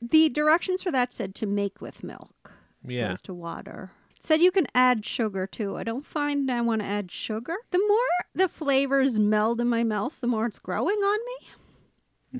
the 0.00 0.30
directions 0.30 0.82
for 0.82 0.90
that 0.90 1.12
said 1.12 1.34
to 1.34 1.46
make 1.46 1.82
with 1.82 2.02
milk 2.02 2.52
as 2.82 2.90
Yeah. 2.90 3.04
opposed 3.08 3.26
to 3.26 3.34
water. 3.34 3.90
Said 4.24 4.40
you 4.40 4.50
can 4.50 4.66
add 4.74 5.04
sugar 5.04 5.46
too. 5.46 5.76
I 5.76 5.82
don't 5.82 6.06
find 6.06 6.50
I 6.50 6.62
want 6.62 6.80
to 6.80 6.86
add 6.86 7.12
sugar. 7.12 7.56
The 7.72 7.78
more 7.86 8.26
the 8.34 8.48
flavors 8.48 9.18
meld 9.20 9.60
in 9.60 9.68
my 9.68 9.84
mouth, 9.84 10.18
the 10.22 10.26
more 10.26 10.46
it's 10.46 10.58
growing 10.58 10.96
on 10.96 11.18
me. 11.26 11.48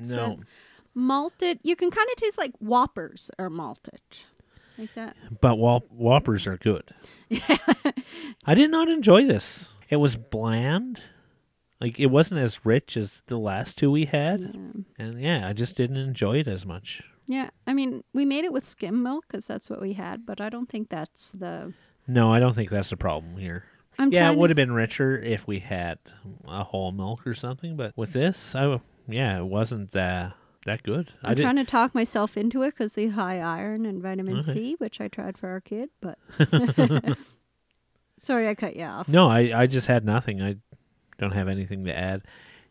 It's 0.01 0.09
No. 0.09 0.39
Malted, 0.95 1.59
you 1.61 1.75
can 1.75 1.91
kind 1.91 2.09
of 2.09 2.15
taste 2.15 2.39
like 2.39 2.53
Whoppers 2.57 3.29
are 3.37 3.51
malted. 3.51 3.99
Like 4.79 4.95
that. 4.95 5.15
But 5.41 5.59
Whop- 5.59 5.91
Whoppers 5.91 6.47
are 6.47 6.57
good. 6.57 6.89
I 8.45 8.55
did 8.55 8.71
not 8.71 8.89
enjoy 8.89 9.25
this. 9.25 9.73
It 9.87 9.97
was 9.97 10.15
bland. 10.15 11.01
Like 11.79 11.99
it 11.99 12.07
wasn't 12.07 12.39
as 12.41 12.65
rich 12.65 12.97
as 12.97 13.21
the 13.27 13.37
last 13.37 13.77
two 13.77 13.91
we 13.91 14.05
had, 14.05 14.39
and 14.97 15.21
yeah, 15.21 15.47
I 15.47 15.53
just 15.53 15.77
didn't 15.77 15.97
enjoy 15.97 16.39
it 16.39 16.47
as 16.47 16.65
much. 16.65 17.03
Yeah, 17.27 17.49
I 17.65 17.73
mean, 17.73 18.03
we 18.13 18.23
made 18.25 18.45
it 18.45 18.53
with 18.53 18.67
skim 18.67 19.01
milk 19.01 19.25
because 19.27 19.45
that's 19.47 19.69
what 19.69 19.81
we 19.81 19.93
had, 19.93 20.25
but 20.25 20.39
I 20.39 20.49
don't 20.49 20.69
think 20.69 20.89
that's 20.89 21.31
the. 21.31 21.73
No, 22.07 22.31
I 22.31 22.39
don't 22.39 22.53
think 22.53 22.69
that's 22.69 22.89
the 22.91 22.97
problem 22.97 23.37
here. 23.37 23.65
I'm 23.97 24.11
yeah, 24.11 24.29
it 24.31 24.37
would 24.37 24.47
to- 24.47 24.51
have 24.51 24.55
been 24.55 24.73
richer 24.73 25.17
if 25.17 25.47
we 25.47 25.59
had 25.59 25.97
a 26.47 26.63
whole 26.63 26.91
milk 26.91 27.25
or 27.25 27.33
something, 27.33 27.75
but 27.75 27.93
with 27.95 28.13
this, 28.13 28.53
I 28.55 28.79
yeah, 29.07 29.39
it 29.39 29.45
wasn't 29.45 29.95
uh, 29.95 30.31
that 30.65 30.83
good. 30.83 31.11
I 31.23 31.29
I'm 31.29 31.35
didn't. 31.35 31.45
trying 31.53 31.65
to 31.65 31.71
talk 31.71 31.95
myself 31.95 32.37
into 32.37 32.61
it 32.61 32.71
because 32.71 32.93
the 32.93 33.07
high 33.07 33.39
iron 33.39 33.85
and 33.85 34.01
vitamin 34.01 34.37
Okay. 34.39 34.53
C, 34.53 34.75
which 34.79 34.99
I 35.01 35.07
tried 35.07 35.37
for 35.37 35.49
our 35.49 35.61
kid, 35.61 35.89
but. 36.01 36.19
Sorry, 38.19 38.47
I 38.47 38.55
cut 38.55 38.75
you 38.75 38.83
off. 38.85 39.07
No, 39.07 39.27
I 39.29 39.51
I 39.63 39.67
just 39.67 39.87
had 39.87 40.05
nothing. 40.05 40.41
I 40.41 40.57
don't 41.17 41.31
have 41.33 41.47
anything 41.47 41.85
to 41.85 41.97
add. 41.97 42.21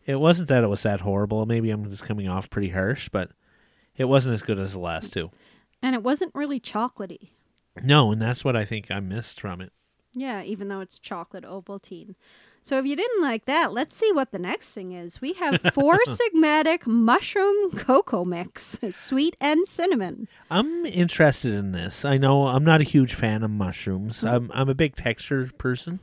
It 0.05 0.15
wasn't 0.19 0.49
that 0.49 0.63
it 0.63 0.67
was 0.67 0.83
that 0.83 1.01
horrible. 1.01 1.45
Maybe 1.45 1.69
I'm 1.71 1.89
just 1.89 2.05
coming 2.05 2.27
off 2.27 2.49
pretty 2.49 2.69
harsh, 2.69 3.09
but 3.09 3.31
it 3.97 4.05
wasn't 4.05 4.33
as 4.33 4.43
good 4.43 4.59
as 4.59 4.73
the 4.73 4.79
last 4.79 5.13
two. 5.13 5.31
And 5.81 5.95
it 5.95 6.03
wasn't 6.03 6.33
really 6.33 6.59
chocolatey. 6.59 7.29
No, 7.81 8.11
and 8.11 8.21
that's 8.21 8.43
what 8.45 8.55
I 8.55 8.65
think 8.65 8.89
I 8.89 8.99
missed 8.99 9.39
from 9.39 9.61
it. 9.61 9.71
Yeah, 10.13 10.41
even 10.43 10.69
though 10.69 10.79
it's 10.79 10.97
chocolate 10.97 11.43
Ovaltine. 11.43 12.15
So 12.63 12.79
if 12.79 12.85
you 12.85 12.95
didn't 12.95 13.21
like 13.21 13.45
that, 13.45 13.73
let's 13.73 13.95
see 13.95 14.11
what 14.11 14.31
the 14.31 14.39
next 14.39 14.69
thing 14.69 14.93
is. 14.93 15.21
We 15.21 15.33
have 15.33 15.61
Four 15.73 15.99
Sigmatic 16.07 16.87
Mushroom 16.87 17.71
Cocoa 17.71 18.25
Mix, 18.25 18.79
sweet 18.91 19.35
and 19.39 19.67
cinnamon. 19.67 20.27
I'm 20.49 20.85
interested 20.85 21.53
in 21.53 21.73
this. 21.73 22.05
I 22.05 22.17
know 22.17 22.47
I'm 22.47 22.63
not 22.63 22.81
a 22.81 22.85
huge 22.85 23.13
fan 23.13 23.43
of 23.43 23.51
mushrooms. 23.51 24.17
Mm-hmm. 24.17 24.27
I'm 24.27 24.51
I'm 24.53 24.69
a 24.69 24.73
big 24.73 24.95
texture 24.95 25.51
person, 25.59 25.99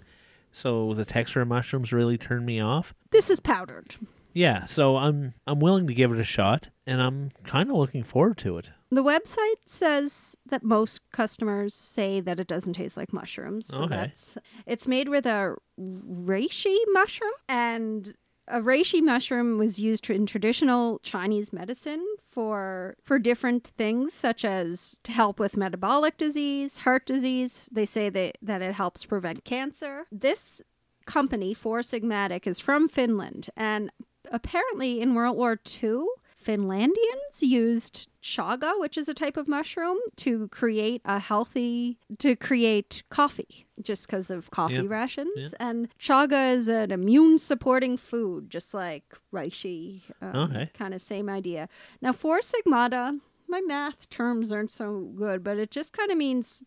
so 0.52 0.94
the 0.94 1.04
texture 1.04 1.40
of 1.40 1.49
mushrooms 1.49 1.92
really 1.92 2.16
turned 2.16 2.46
me 2.46 2.61
off. 2.61 2.94
This 3.11 3.28
is 3.28 3.40
powdered. 3.40 3.96
Yeah, 4.34 4.64
so 4.66 4.96
I'm 4.96 5.34
I'm 5.46 5.60
willing 5.60 5.86
to 5.86 5.94
give 5.94 6.12
it 6.12 6.18
a 6.18 6.24
shot, 6.24 6.70
and 6.86 7.00
I'm 7.02 7.30
kind 7.44 7.70
of 7.70 7.76
looking 7.76 8.02
forward 8.04 8.38
to 8.38 8.58
it. 8.58 8.70
The 8.90 9.02
website 9.04 9.60
says 9.66 10.36
that 10.46 10.62
most 10.62 11.00
customers 11.12 11.74
say 11.74 12.20
that 12.20 12.38
it 12.38 12.46
doesn't 12.46 12.74
taste 12.74 12.96
like 12.96 13.12
mushrooms. 13.12 13.66
So 13.66 13.84
Okay. 13.84 13.96
that's 13.96 14.36
it's 14.66 14.86
made 14.86 15.08
with 15.08 15.26
a 15.26 15.56
reishi 15.80 16.76
mushroom 16.92 17.32
and 17.48 18.14
a 18.48 18.60
reishi 18.60 19.00
mushroom 19.02 19.56
was 19.56 19.78
used 19.78 20.10
in 20.10 20.26
traditional 20.26 20.98
Chinese 21.02 21.52
medicine 21.52 22.04
for 22.30 22.96
for 23.02 23.18
different 23.18 23.68
things 23.78 24.12
such 24.12 24.44
as 24.44 24.96
to 25.04 25.12
help 25.12 25.38
with 25.38 25.56
metabolic 25.56 26.16
disease, 26.16 26.78
heart 26.78 27.06
disease. 27.06 27.68
They 27.72 27.86
say 27.86 28.10
that 28.10 28.36
that 28.42 28.60
it 28.62 28.74
helps 28.74 29.04
prevent 29.04 29.44
cancer. 29.44 30.06
This 30.10 30.60
company, 31.06 31.54
Four 31.54 31.80
Sigmatic, 31.80 32.46
is 32.46 32.60
from 32.60 32.88
Finland 32.88 33.48
and 33.56 33.90
apparently 34.30 35.00
in 35.00 35.14
World 35.14 35.36
War 35.36 35.58
II 35.82 36.04
Finlandians 36.44 37.40
used 37.40 38.08
chaga, 38.22 38.78
which 38.80 38.98
is 38.98 39.08
a 39.08 39.14
type 39.14 39.36
of 39.36 39.46
mushroom, 39.46 39.98
to 40.16 40.48
create 40.48 41.00
a 41.04 41.18
healthy, 41.20 41.98
to 42.18 42.34
create 42.34 43.02
coffee, 43.10 43.64
just 43.80 44.06
because 44.06 44.28
of 44.28 44.50
coffee 44.50 44.74
Yeah. 44.74 44.82
rations. 44.86 45.30
Yeah. 45.36 45.48
And 45.60 45.88
chaga 46.00 46.56
is 46.56 46.66
an 46.68 46.90
immune 46.90 47.38
supporting 47.38 47.96
food, 47.96 48.50
just 48.50 48.74
like 48.74 49.04
reishi. 49.32 50.02
Um, 50.20 50.36
Okay. 50.50 50.70
Kind 50.74 50.94
of 50.94 51.02
same 51.02 51.28
idea. 51.28 51.68
Now, 52.00 52.12
Four 52.12 52.40
Sigmata, 52.40 53.20
my 53.48 53.60
math 53.60 54.08
terms 54.10 54.50
aren't 54.50 54.70
so 54.72 55.12
good, 55.14 55.44
but 55.44 55.58
it 55.58 55.70
just 55.70 55.92
kind 55.92 56.10
of 56.10 56.18
means 56.18 56.62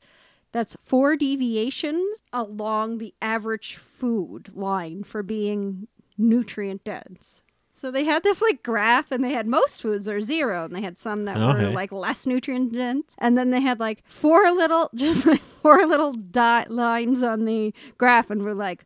that's 0.53 0.77
four 0.83 1.17
deviations 1.17 2.21
along 2.31 2.97
the 2.99 3.13
average 3.21 3.75
food 3.75 4.55
line 4.55 5.03
for 5.03 5.21
being 5.21 5.87
nutrient 6.17 6.83
dense. 6.85 7.41
So 7.77 7.91
they 7.91 8.05
had 8.05 8.23
this 8.23 8.41
like 8.41 8.63
graph, 8.63 9.11
and 9.11 9.21
they 9.21 9.33
had 9.33 9.47
most 9.47 9.81
foods 9.81 10.07
are 10.07 10.21
zero, 10.21 10.63
and 10.63 10.73
they 10.73 10.81
had 10.81 10.97
some 10.97 11.25
that 11.25 11.37
were 11.37 11.69
like 11.69 11.91
less 11.91 12.25
nutrient 12.25 12.71
dense, 12.71 13.13
and 13.17 13.37
then 13.37 13.49
they 13.49 13.59
had 13.59 13.81
like 13.81 14.01
four 14.07 14.49
little, 14.51 14.89
just 14.95 15.25
like 15.25 15.41
four 15.61 15.85
little 15.85 16.13
dot 16.13 16.71
lines 16.71 17.21
on 17.21 17.43
the 17.43 17.73
graph, 17.97 18.29
and 18.31 18.43
we're 18.43 18.53
like, 18.53 18.85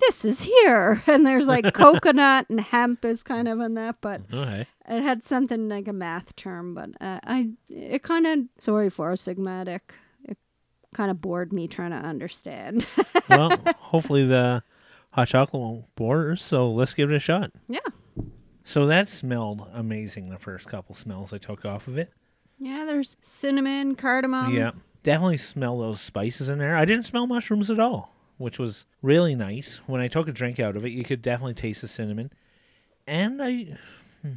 this 0.00 0.24
is 0.24 0.40
here, 0.42 1.02
and 1.06 1.26
there's 1.26 1.46
like 1.46 1.72
coconut 1.74 2.46
and 2.48 2.60
hemp 2.62 3.04
is 3.04 3.22
kind 3.22 3.46
of 3.46 3.60
in 3.60 3.74
that, 3.74 3.98
but 4.00 4.22
Okay. 4.32 4.66
it 4.88 5.02
had 5.02 5.22
something 5.22 5.68
like 5.68 5.86
a 5.86 5.92
math 5.92 6.34
term, 6.34 6.72
but 6.74 6.90
uh, 7.02 7.20
I 7.24 7.50
it 7.68 8.02
kind 8.02 8.26
of 8.26 8.38
sorry 8.58 8.88
for 8.88 9.12
Sigmatic. 9.12 9.80
It 10.24 10.38
kind 10.94 11.10
of 11.10 11.20
bored 11.20 11.52
me 11.52 11.68
trying 11.68 11.90
to 11.90 11.96
understand. 11.98 12.86
Well, 13.28 13.52
hopefully 13.76 14.24
the 14.26 14.62
hot 15.18 15.28
chocolate 15.28 15.60
won't 15.60 15.94
bore 15.96 16.30
us, 16.32 16.42
so 16.42 16.70
let's 16.70 16.94
give 16.94 17.10
it 17.10 17.16
a 17.16 17.18
shot. 17.18 17.50
yeah, 17.68 17.80
So 18.62 18.86
that 18.86 19.08
smelled 19.08 19.68
amazing. 19.74 20.30
The 20.30 20.38
first 20.38 20.68
couple 20.68 20.94
smells 20.94 21.32
I 21.32 21.38
took 21.38 21.64
off 21.64 21.88
of 21.88 21.98
it. 21.98 22.12
yeah. 22.58 22.84
There's 22.84 23.16
cinnamon, 23.20 23.96
cardamom. 23.96 24.54
yeah, 24.54 24.70
definitely 25.02 25.38
smell 25.38 25.78
those 25.78 26.00
spices 26.00 26.48
in 26.48 26.58
there. 26.58 26.76
I 26.76 26.84
didn't 26.84 27.04
smell 27.06 27.26
mushrooms 27.26 27.68
at 27.68 27.80
all, 27.80 28.14
which 28.36 28.60
was 28.60 28.86
really 29.02 29.34
nice. 29.34 29.80
When 29.86 30.00
I 30.00 30.06
took 30.06 30.28
a 30.28 30.32
drink 30.32 30.60
out 30.60 30.76
of 30.76 30.84
it, 30.86 30.92
you 30.92 31.02
could 31.02 31.20
definitely 31.20 31.54
taste 31.54 31.80
the 31.82 31.88
cinnamon. 31.88 32.30
And 33.06 33.42
I 33.42 33.76
hmm. 34.22 34.32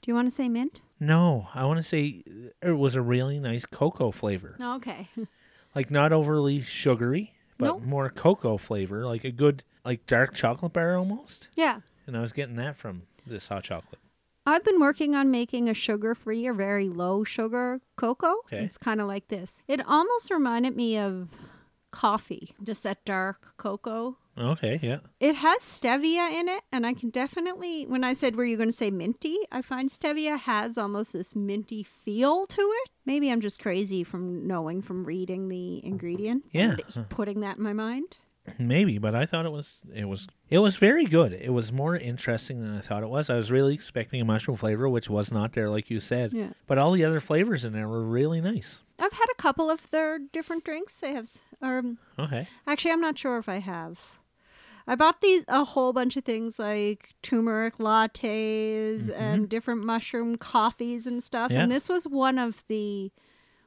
Do 0.00 0.06
you 0.06 0.14
want 0.14 0.26
to 0.28 0.34
say 0.34 0.48
mint? 0.48 0.80
no, 0.98 1.46
I 1.54 1.64
want 1.66 1.76
to 1.76 1.82
say 1.84 2.24
it 2.62 2.70
was 2.76 2.96
a 2.96 3.02
really 3.02 3.38
nice 3.38 3.64
cocoa 3.64 4.10
flavor. 4.10 4.56
Okay. 4.60 5.08
Like 5.74 5.90
not 5.90 6.10
overly 6.10 6.62
sugary, 6.62 7.34
but 7.58 7.66
Nope. 7.66 7.82
more 7.82 8.10
cocoa 8.10 8.56
flavor, 8.58 9.04
like 9.06 9.24
a 9.24 9.30
good 9.30 9.64
like 9.84 10.06
dark 10.06 10.34
chocolate 10.34 10.72
bar 10.72 10.96
almost. 10.96 11.48
yeah. 11.54 11.80
And 12.06 12.16
I 12.16 12.20
was 12.20 12.32
getting 12.32 12.56
that 12.56 12.76
from 12.76 13.02
this 13.26 13.48
hot 13.48 13.64
chocolate. 13.64 13.98
I've 14.48 14.62
been 14.64 14.78
working 14.80 15.16
on 15.16 15.30
making 15.30 15.68
a 15.68 15.74
sugar-free 15.74 16.46
or 16.46 16.54
very 16.54 16.88
low 16.88 17.24
sugar 17.24 17.80
cocoa. 17.96 18.36
Okay. 18.46 18.62
It's 18.64 18.78
kind 18.78 19.00
of 19.00 19.08
like 19.08 19.26
this. 19.26 19.60
It 19.66 19.84
almost 19.84 20.30
reminded 20.30 20.76
me 20.76 20.96
of 20.98 21.28
coffee, 21.90 22.54
just 22.62 22.84
that 22.84 23.04
dark 23.04 23.56
cocoa 23.56 24.18
Okay, 24.38 24.78
yeah. 24.82 24.98
It 25.20 25.36
has 25.36 25.60
stevia 25.62 26.30
in 26.32 26.48
it, 26.48 26.62
and 26.72 26.86
I 26.86 26.92
can 26.92 27.10
definitely, 27.10 27.86
when 27.86 28.04
I 28.04 28.12
said, 28.12 28.36
were 28.36 28.44
you 28.44 28.56
going 28.56 28.68
to 28.68 28.72
say 28.76 28.90
minty? 28.90 29.38
I 29.50 29.62
find 29.62 29.88
stevia 29.90 30.38
has 30.38 30.76
almost 30.76 31.12
this 31.14 31.34
minty 31.34 31.82
feel 31.82 32.46
to 32.48 32.60
it. 32.60 32.90
Maybe 33.06 33.30
I'm 33.30 33.40
just 33.40 33.58
crazy 33.60 34.04
from 34.04 34.46
knowing 34.46 34.82
from 34.82 35.04
reading 35.04 35.48
the 35.48 35.84
ingredient. 35.84 36.44
Yeah. 36.52 36.76
and 36.94 37.08
putting 37.08 37.40
that 37.40 37.56
in 37.56 37.62
my 37.62 37.72
mind. 37.72 38.16
Maybe, 38.60 38.98
but 38.98 39.14
I 39.16 39.26
thought 39.26 39.44
it 39.44 39.50
was 39.50 39.80
it 39.92 40.04
was 40.04 40.28
it 40.50 40.58
was 40.60 40.76
very 40.76 41.04
good. 41.04 41.32
It 41.32 41.52
was 41.52 41.72
more 41.72 41.96
interesting 41.96 42.60
than 42.62 42.76
I 42.76 42.80
thought 42.80 43.02
it 43.02 43.08
was. 43.08 43.28
I 43.28 43.34
was 43.36 43.50
really 43.50 43.74
expecting 43.74 44.20
a 44.20 44.24
mushroom 44.24 44.56
flavor, 44.56 44.88
which 44.88 45.10
was 45.10 45.32
not 45.32 45.52
there, 45.54 45.68
like 45.68 45.90
you 45.90 45.98
said. 45.98 46.32
Yeah. 46.32 46.50
But 46.68 46.78
all 46.78 46.92
the 46.92 47.04
other 47.04 47.18
flavors 47.18 47.64
in 47.64 47.72
there 47.72 47.88
were 47.88 48.04
really 48.04 48.40
nice. 48.40 48.82
I've 49.00 49.12
had 49.12 49.26
a 49.32 49.42
couple 49.42 49.68
of 49.68 49.90
their 49.90 50.20
different 50.20 50.62
drinks. 50.64 50.94
They 51.00 51.12
have, 51.12 51.28
um, 51.60 51.98
Okay. 52.20 52.46
actually, 52.68 52.92
I'm 52.92 53.00
not 53.00 53.18
sure 53.18 53.36
if 53.38 53.48
I 53.48 53.58
have. 53.58 53.98
I 54.86 54.94
bought 54.94 55.20
these 55.20 55.42
a 55.48 55.64
whole 55.64 55.92
bunch 55.92 56.16
of 56.16 56.24
things 56.24 56.58
like 56.58 57.14
turmeric 57.22 57.78
lattes 57.78 59.12
and 59.16 59.48
different 59.48 59.84
mushroom 59.84 60.36
coffees 60.36 61.06
and 61.06 61.22
stuff. 61.22 61.50
Yeah. 61.50 61.62
And 61.62 61.72
this 61.72 61.88
was 61.88 62.06
one 62.06 62.38
of 62.38 62.64
the 62.68 63.10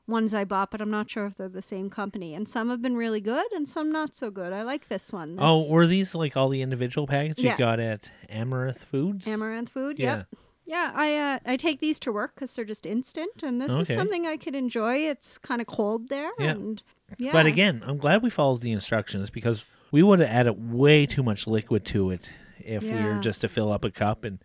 ones 0.08 0.34
I 0.34 0.44
bought, 0.44 0.72
but 0.72 0.82
I'm 0.82 0.90
not 0.90 1.10
sure 1.10 1.26
if 1.28 1.36
they're 1.36 1.50
the 1.50 1.62
same 1.62 1.90
company. 1.90 2.34
And 2.34 2.48
some 2.48 2.70
have 2.70 2.82
been 2.82 2.96
really 2.96 3.22
good 3.22 3.52
and 3.52 3.68
some 3.68 3.92
not 3.92 4.16
so 4.16 4.32
good. 4.32 4.54
I 4.54 4.64
like 4.64 4.88
this 4.88 5.12
one. 5.14 5.36
This 5.36 5.44
Oh, 5.46 5.68
were 5.68 5.86
these 5.86 6.16
like 6.16 6.36
all 6.38 6.50
the 6.50 6.62
individual 6.62 7.06
packages 7.06 7.44
Yeah. 7.44 7.52
you 7.54 7.58
got 7.58 7.80
at 7.80 8.10
Amaranth 8.30 8.84
Foods? 8.84 9.28
Amaranth 9.28 9.70
food. 9.70 10.00
Yeah. 10.00 10.16
Yep. 10.18 10.28
Yeah, 10.66 10.92
I 10.94 11.16
uh, 11.18 11.40
I 11.48 11.58
take 11.58 11.80
these 11.80 12.00
to 12.02 12.12
work 12.12 12.36
because 12.36 12.54
they're 12.54 12.64
just 12.64 12.86
instant, 12.86 13.42
and 13.42 13.60
this 13.60 13.72
is 13.72 13.88
something 13.88 14.28
I 14.28 14.38
could 14.38 14.54
enjoy. 14.54 14.98
It's 14.98 15.40
kind 15.40 15.62
of 15.62 15.66
cold 15.68 16.10
there, 16.10 16.30
Yeah. 16.38 16.52
and 16.52 16.84
yeah. 17.18 17.32
But 17.32 17.48
again, 17.48 17.82
I'm 17.88 17.98
glad 17.98 18.22
we 18.22 18.30
followed 18.30 18.62
the 18.62 18.72
instructions 18.72 19.32
because 19.32 19.66
we 19.92 20.04
would 20.04 20.20
have 20.20 20.30
added 20.30 20.72
way 20.74 21.06
too 21.06 21.24
much 21.24 21.48
liquid 21.48 21.86
to 21.86 22.12
it 22.12 22.30
if 22.60 22.84
we 22.84 22.92
were 22.92 23.20
just 23.20 23.42
to 23.42 23.50
fill 23.50 23.72
up 23.72 23.84
a 23.84 23.92
cup 23.92 24.24
and 24.24 24.40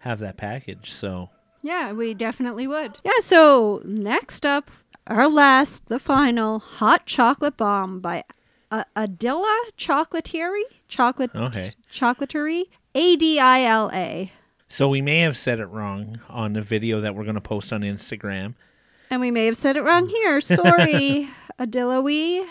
have 0.00 0.18
that 0.20 0.36
package. 0.36 0.90
So 0.90 1.30
Yeah, 1.62 1.92
we 1.92 2.14
definitely 2.14 2.66
would. 2.66 2.98
Yeah, 3.04 3.20
so 3.20 3.82
next 3.84 4.44
up, 4.46 4.70
our 5.06 5.28
last, 5.28 5.86
the 5.86 5.98
final 5.98 6.58
hot 6.58 7.06
chocolate 7.06 7.56
bomb 7.56 8.00
by 8.00 8.24
uh, 8.70 8.84
Adila 8.96 9.56
Chocolatieri. 9.78 10.62
Chocolate 10.88 11.30
Okay. 11.34 11.72
Chocolatieri. 11.92 12.64
A 12.94 13.16
D 13.16 13.38
I 13.38 13.62
L 13.64 13.90
A. 13.92 14.32
so 14.66 14.88
we 14.88 15.00
may 15.00 15.20
have 15.20 15.36
said 15.36 15.60
it 15.60 15.66
wrong 15.66 16.20
on 16.28 16.52
the 16.54 16.62
video 16.62 17.00
that 17.00 17.14
we're 17.14 17.22
going 17.24 17.34
to 17.36 17.40
post 17.40 17.72
on 17.72 17.82
Instagram. 17.82 18.54
And 19.10 19.20
we 19.20 19.30
may 19.30 19.46
have 19.46 19.56
said 19.56 19.76
it 19.76 19.82
wrong 19.82 20.08
here. 20.08 20.40
Sorry, 20.40 21.28
Adila. 21.58 22.02
We 22.02 22.44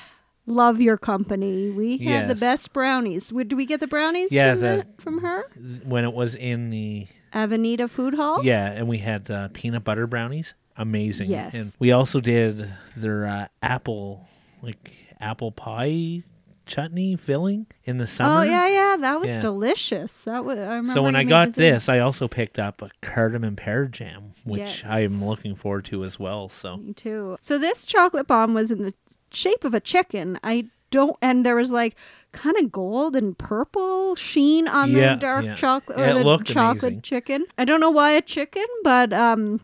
love 0.47 0.81
your 0.81 0.97
company. 0.97 1.69
We 1.69 1.97
had 1.99 2.27
the 2.27 2.35
best 2.35 2.73
brownies. 2.73 3.29
Did 3.29 3.53
we 3.53 3.65
get 3.67 3.79
the 3.79 3.87
brownies 3.87 4.31
Yeah, 4.31 4.53
from, 4.53 4.61
the- 4.61 4.87
the, 4.97 5.01
from 5.01 5.17
her? 5.21 5.43
when 5.83 6.03
it 6.03 6.13
was 6.13 6.33
in 6.35 6.69
the 6.71 7.07
Avenida 7.33 7.87
Food 7.87 8.15
Hall? 8.15 8.43
yeah, 8.43 8.71
and 8.71 8.87
we 8.87 8.97
had 8.97 9.29
uh, 9.29 9.49
peanut 9.53 9.83
butter 9.83 10.07
brownies, 10.07 10.55
amazing. 10.77 11.29
Yes. 11.29 11.53
and 11.53 11.71
we 11.77 11.91
also 11.91 12.19
did 12.21 12.73
their 12.95 13.27
uh, 13.27 13.47
apple 13.61 14.27
like 14.63 14.91
apple 15.19 15.51
pie 15.51 16.23
chutney 16.65 17.15
filling 17.15 17.65
in 17.85 17.97
the 17.97 18.05
summer. 18.07 18.39
Oh 18.39 18.41
yeah, 18.43 18.67
yeah, 18.67 18.97
that 18.99 19.19
was 19.21 19.29
Yeah. 19.29 19.39
delicious. 19.39 20.23
That 20.23 20.43
was. 20.43 20.57
I 20.57 20.61
remember 20.63 20.91
So 20.93 21.01
when 21.03 21.15
I 21.15 21.23
got 21.23 21.47
this 21.47 21.55
this, 21.55 21.89
I 21.89 21.99
also 21.99 22.27
picked 22.27 22.59
up 22.59 22.81
a 22.81 22.89
cardamom 23.01 23.55
pear 23.55 23.85
jam, 23.85 24.33
which 24.43 24.59
Yes. 24.59 24.83
I 24.85 24.99
am 25.01 25.23
looking 25.23 25.55
forward 25.55 25.85
to 25.85 26.03
as 26.03 26.19
well. 26.19 26.49
So 26.49 26.75
Me 26.77 26.93
too. 26.93 27.37
So 27.41 27.57
this 27.57 27.85
chocolate 27.85 28.27
bomb 28.27 28.53
was 28.53 28.69
in 28.71 28.81
the 28.83 28.93
shape 29.31 29.63
of 29.63 29.73
a 29.73 29.79
chicken. 29.79 30.39
I 30.43 30.67
don't, 30.91 31.15
and 31.21 31.45
there 31.45 31.55
was 31.55 31.71
like 31.71 31.95
kind 32.31 32.55
of 32.57 32.71
gold 32.71 33.15
and 33.15 33.37
purple 33.37 34.15
sheen 34.15 34.67
on 34.67 34.91
Yeah, 34.91 35.15
the 35.15 35.19
dark 35.21 35.45
yeah. 35.45 35.55
chocolate 35.55 35.99
or 35.99 36.13
the 36.13 36.43
chocolate 36.43 36.83
amazing. 36.83 37.01
chicken. 37.01 37.45
I 37.57 37.65
don't 37.65 37.79
know 37.79 37.89
why 37.91 38.11
a 38.11 38.21
chicken, 38.21 38.65
but 38.83 39.13
um. 39.13 39.61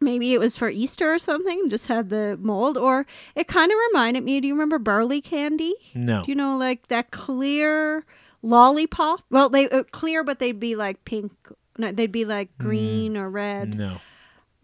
Maybe 0.00 0.32
it 0.32 0.38
was 0.38 0.56
for 0.56 0.70
Easter 0.70 1.12
or 1.12 1.18
something, 1.18 1.68
just 1.68 1.88
had 1.88 2.08
the 2.08 2.38
mold, 2.40 2.78
or 2.78 3.04
it 3.34 3.48
kind 3.48 3.72
of 3.72 3.76
reminded 3.88 4.22
me. 4.22 4.40
Do 4.40 4.46
you 4.46 4.54
remember 4.54 4.78
barley 4.78 5.20
candy? 5.20 5.74
no, 5.92 6.22
Do 6.22 6.30
you 6.30 6.36
know 6.36 6.56
like 6.56 6.86
that 6.86 7.10
clear 7.10 8.04
lollipop? 8.40 9.22
Well, 9.28 9.48
they 9.48 9.68
uh, 9.68 9.82
clear, 9.90 10.22
but 10.22 10.38
they'd 10.38 10.60
be 10.60 10.76
like 10.76 11.04
pink. 11.04 11.32
No, 11.78 11.90
they'd 11.90 12.12
be 12.12 12.24
like 12.24 12.56
green 12.58 13.16
or 13.16 13.28
red. 13.28 13.76
no, 13.76 13.96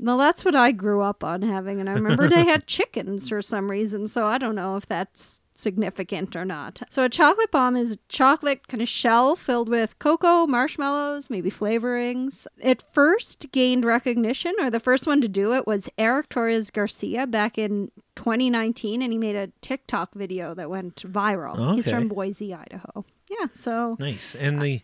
Well, 0.05 0.19
that's 0.19 0.45
what 0.45 0.55
I 0.55 0.71
grew 0.71 1.01
up 1.01 1.25
on 1.25 1.41
having, 1.41 1.81
and 1.81 1.89
I 1.89 1.95
remember 1.95 2.29
they 2.29 2.45
had 2.45 2.67
chickens 2.69 3.29
for 3.29 3.41
some 3.41 3.71
reason. 3.71 4.07
So 4.07 4.27
I 4.27 4.37
don't 4.37 4.55
know 4.55 4.77
if 4.77 4.87
that's 4.87 5.41
significant 5.55 6.37
or 6.37 6.45
not. 6.45 6.83
So 6.91 7.05
a 7.05 7.09
chocolate 7.09 7.51
bomb 7.51 7.75
is 7.75 7.97
chocolate 8.09 8.69
kind 8.69 8.83
of 8.83 8.89
shell 8.89 9.35
filled 9.35 9.69
with 9.71 9.99
cocoa, 9.99 10.47
marshmallows, 10.47 11.31
maybe 11.31 11.51
flavorings. 11.51 12.47
It 12.61 12.85
first 12.93 13.47
gained 13.51 13.87
recognition, 13.87 14.55
or 14.61 14.69
the 14.69 14.81
first 14.81 15.07
one 15.07 15.23
to 15.23 15.29
do 15.29 15.55
it 15.55 15.67
was 15.67 15.89
Eric 15.97 16.29
Torres 16.29 16.71
Garcia 16.71 17.27
back 17.27 17.57
in 17.57 17.91
2019, 18.17 19.01
and 19.01 19.11
he 19.11 19.19
made 19.19 19.37
a 19.37 19.53
TikTok 19.63 20.13
video 20.15 20.55
that 20.55 20.69
went 20.69 20.97
viral. 20.97 21.77
He's 21.77 21.89
from 21.89 22.09
Boise, 22.09 22.53
Idaho. 22.53 23.07
Yeah, 23.31 23.47
so 23.55 23.97
nice. 23.99 24.35
And 24.35 24.61
the 24.61 24.83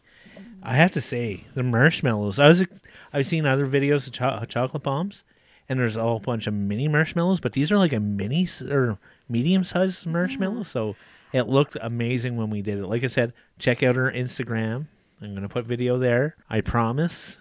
I 0.62 0.74
have 0.74 0.92
to 0.92 1.00
say 1.00 1.44
the 1.54 1.62
marshmallows. 1.62 2.38
I 2.38 2.48
was 2.48 2.64
I've 3.12 3.26
seen 3.26 3.46
other 3.46 3.66
videos 3.66 4.06
of 4.06 4.12
cho- 4.12 4.44
chocolate 4.46 4.82
bombs, 4.82 5.24
and 5.68 5.78
there's 5.78 5.96
a 5.96 6.02
whole 6.02 6.20
bunch 6.20 6.46
of 6.46 6.54
mini 6.54 6.88
marshmallows, 6.88 7.40
but 7.40 7.52
these 7.52 7.72
are 7.72 7.78
like 7.78 7.92
a 7.92 8.00
mini 8.00 8.46
or 8.68 8.98
medium 9.28 9.64
sized 9.64 10.06
marshmallow. 10.06 10.64
So 10.64 10.96
it 11.32 11.42
looked 11.42 11.76
amazing 11.80 12.36
when 12.36 12.50
we 12.50 12.62
did 12.62 12.78
it. 12.78 12.86
Like 12.86 13.04
I 13.04 13.08
said, 13.08 13.32
check 13.58 13.82
out 13.82 13.96
our 13.96 14.10
Instagram. 14.10 14.86
I'm 15.22 15.34
gonna 15.34 15.48
put 15.48 15.66
video 15.66 15.98
there. 15.98 16.36
I 16.48 16.60
promise, 16.60 17.38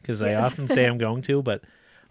because 0.00 0.22
I 0.22 0.34
often 0.34 0.68
say 0.68 0.84
I'm 0.86 0.98
going 1.06 1.22
to, 1.22 1.42
but 1.42 1.62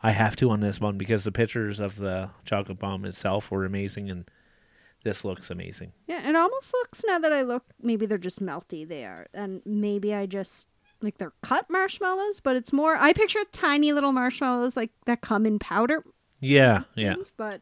I 0.01 0.11
have 0.11 0.35
to 0.37 0.49
on 0.51 0.61
this 0.61 0.79
one 0.79 0.97
because 0.97 1.23
the 1.23 1.31
pictures 1.31 1.79
of 1.79 1.97
the 1.97 2.29
chocolate 2.45 2.79
bomb 2.79 3.05
itself 3.05 3.51
were 3.51 3.65
amazing, 3.65 4.09
and 4.09 4.29
this 5.03 5.23
looks 5.23 5.49
amazing. 5.49 5.93
Yeah, 6.07 6.27
it 6.27 6.35
almost 6.35 6.73
looks 6.73 7.03
now 7.05 7.19
that 7.19 7.31
I 7.33 7.41
look. 7.41 7.63
Maybe 7.81 8.05
they're 8.05 8.17
just 8.17 8.41
melty. 8.41 8.87
They 8.87 9.05
are, 9.05 9.27
and 9.33 9.61
maybe 9.65 10.13
I 10.13 10.25
just 10.25 10.67
like 11.01 11.17
they're 11.17 11.33
cut 11.41 11.69
marshmallows, 11.69 12.39
but 12.41 12.55
it's 12.55 12.73
more. 12.73 12.95
I 12.95 13.13
picture 13.13 13.39
tiny 13.51 13.93
little 13.93 14.11
marshmallows 14.11 14.75
like 14.75 14.91
that 15.05 15.21
come 15.21 15.45
in 15.45 15.59
powder. 15.59 16.03
Yeah, 16.39 16.83
yeah. 16.95 17.15
things, 17.15 17.31
But 17.37 17.61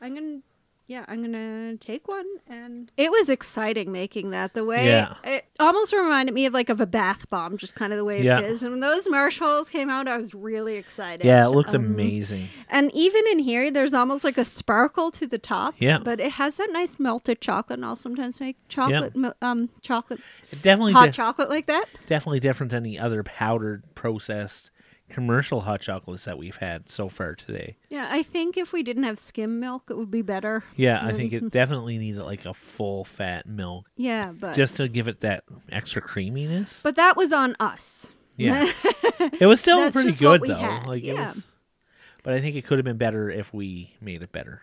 I'm 0.00 0.14
gonna, 0.14 0.38
yeah, 0.86 1.04
I'm 1.08 1.22
gonna 1.22 1.76
take 1.78 2.06
one, 2.08 2.26
and 2.46 2.90
it 2.96 3.10
was 3.10 3.28
exciting 3.30 3.90
making 3.90 4.30
that. 4.30 4.52
The 4.54 4.64
way 4.64 4.86
Yeah. 4.86 5.14
it 5.24 5.46
almost 5.58 5.92
reminded 5.92 6.34
me 6.34 6.44
of 6.46 6.52
like 6.52 6.68
of 6.68 6.80
a 6.80 6.86
bath 6.86 7.28
bomb, 7.30 7.56
just 7.56 7.74
kind 7.74 7.92
of 7.92 7.96
the 7.96 8.04
way 8.04 8.18
it 8.18 8.24
Yeah. 8.24 8.40
is. 8.40 8.62
And 8.62 8.72
when 8.72 8.80
those 8.80 9.08
marshmallows 9.08 9.70
came 9.70 9.88
out, 9.88 10.06
I 10.08 10.18
was 10.18 10.34
really 10.34 10.74
excited. 10.74 11.24
Yeah, 11.24 11.46
it 11.46 11.50
looked 11.50 11.70
Um, 11.74 11.84
amazing. 11.86 12.48
and 12.68 12.90
even 12.94 13.22
in 13.30 13.38
here, 13.38 13.70
there's 13.70 13.94
almost 13.94 14.24
like 14.24 14.36
a 14.38 14.44
sparkle 14.44 15.10
to 15.12 15.26
the 15.26 15.38
top. 15.38 15.74
Yeah. 15.78 15.98
But 15.98 16.20
it 16.20 16.32
has 16.32 16.56
that 16.56 16.68
nice 16.70 16.98
melted 16.98 17.40
chocolate, 17.40 17.78
and 17.78 17.84
I'll 17.86 17.96
sometimes 17.96 18.38
make 18.40 18.56
chocolate, 18.68 19.16
mil- 19.16 19.34
um, 19.40 19.70
chocolate, 19.80 20.20
It 20.52 20.60
definitely 20.62 20.92
hot 20.92 21.06
di- 21.06 21.12
chocolate 21.12 21.48
like 21.48 21.66
that. 21.66 21.86
definitely 22.06 22.40
different 22.40 22.70
than 22.70 22.82
the 22.82 22.98
other 22.98 23.22
powdered 23.22 23.82
processed 23.94 24.70
commercial 25.08 25.60
hot 25.62 25.80
chocolates 25.80 26.24
that 26.24 26.38
we've 26.38 26.56
had 26.56 26.90
so 26.90 27.08
far 27.08 27.34
today. 27.34 27.76
Yeah, 27.90 28.08
I 28.10 28.22
think 28.22 28.56
if 28.56 28.72
we 28.72 28.82
didn't 28.82 29.04
have 29.04 29.18
skim 29.18 29.60
milk, 29.60 29.84
it 29.90 29.96
would 29.96 30.10
be 30.10 30.22
better. 30.22 30.64
Yeah, 30.76 31.00
I 31.04 31.12
think 31.12 31.32
it 31.32 31.50
definitely 31.52 31.98
needed 31.98 32.22
like 32.22 32.44
a 32.44 32.54
full 32.54 33.04
fat 33.04 33.46
milk 33.46 33.86
Yeah, 33.96 34.32
but 34.32 34.54
just 34.56 34.76
to 34.76 34.88
give 34.88 35.06
it 35.08 35.20
that 35.20 35.44
extra 35.70 36.00
creaminess. 36.02 36.80
but 36.82 36.96
that 36.96 37.16
was 37.16 37.32
on 37.32 37.54
us. 37.60 38.10
yeah. 38.36 38.70
it 39.40 39.46
was 39.46 39.60
still 39.60 39.90
pretty 39.92 40.12
good 40.12 40.42
though. 40.42 40.54
had, 40.54 40.86
Like 40.86 41.02
it 41.04 41.14
yeah. 41.14 41.26
was 41.28 41.46
But 42.22 42.34
I 42.34 42.40
think 42.40 42.56
it 42.56 42.66
could 42.66 42.78
have 42.78 42.84
been 42.84 42.96
better 42.98 43.30
if 43.30 43.52
we 43.52 43.94
made 44.00 44.22
it 44.22 44.32
better. 44.32 44.62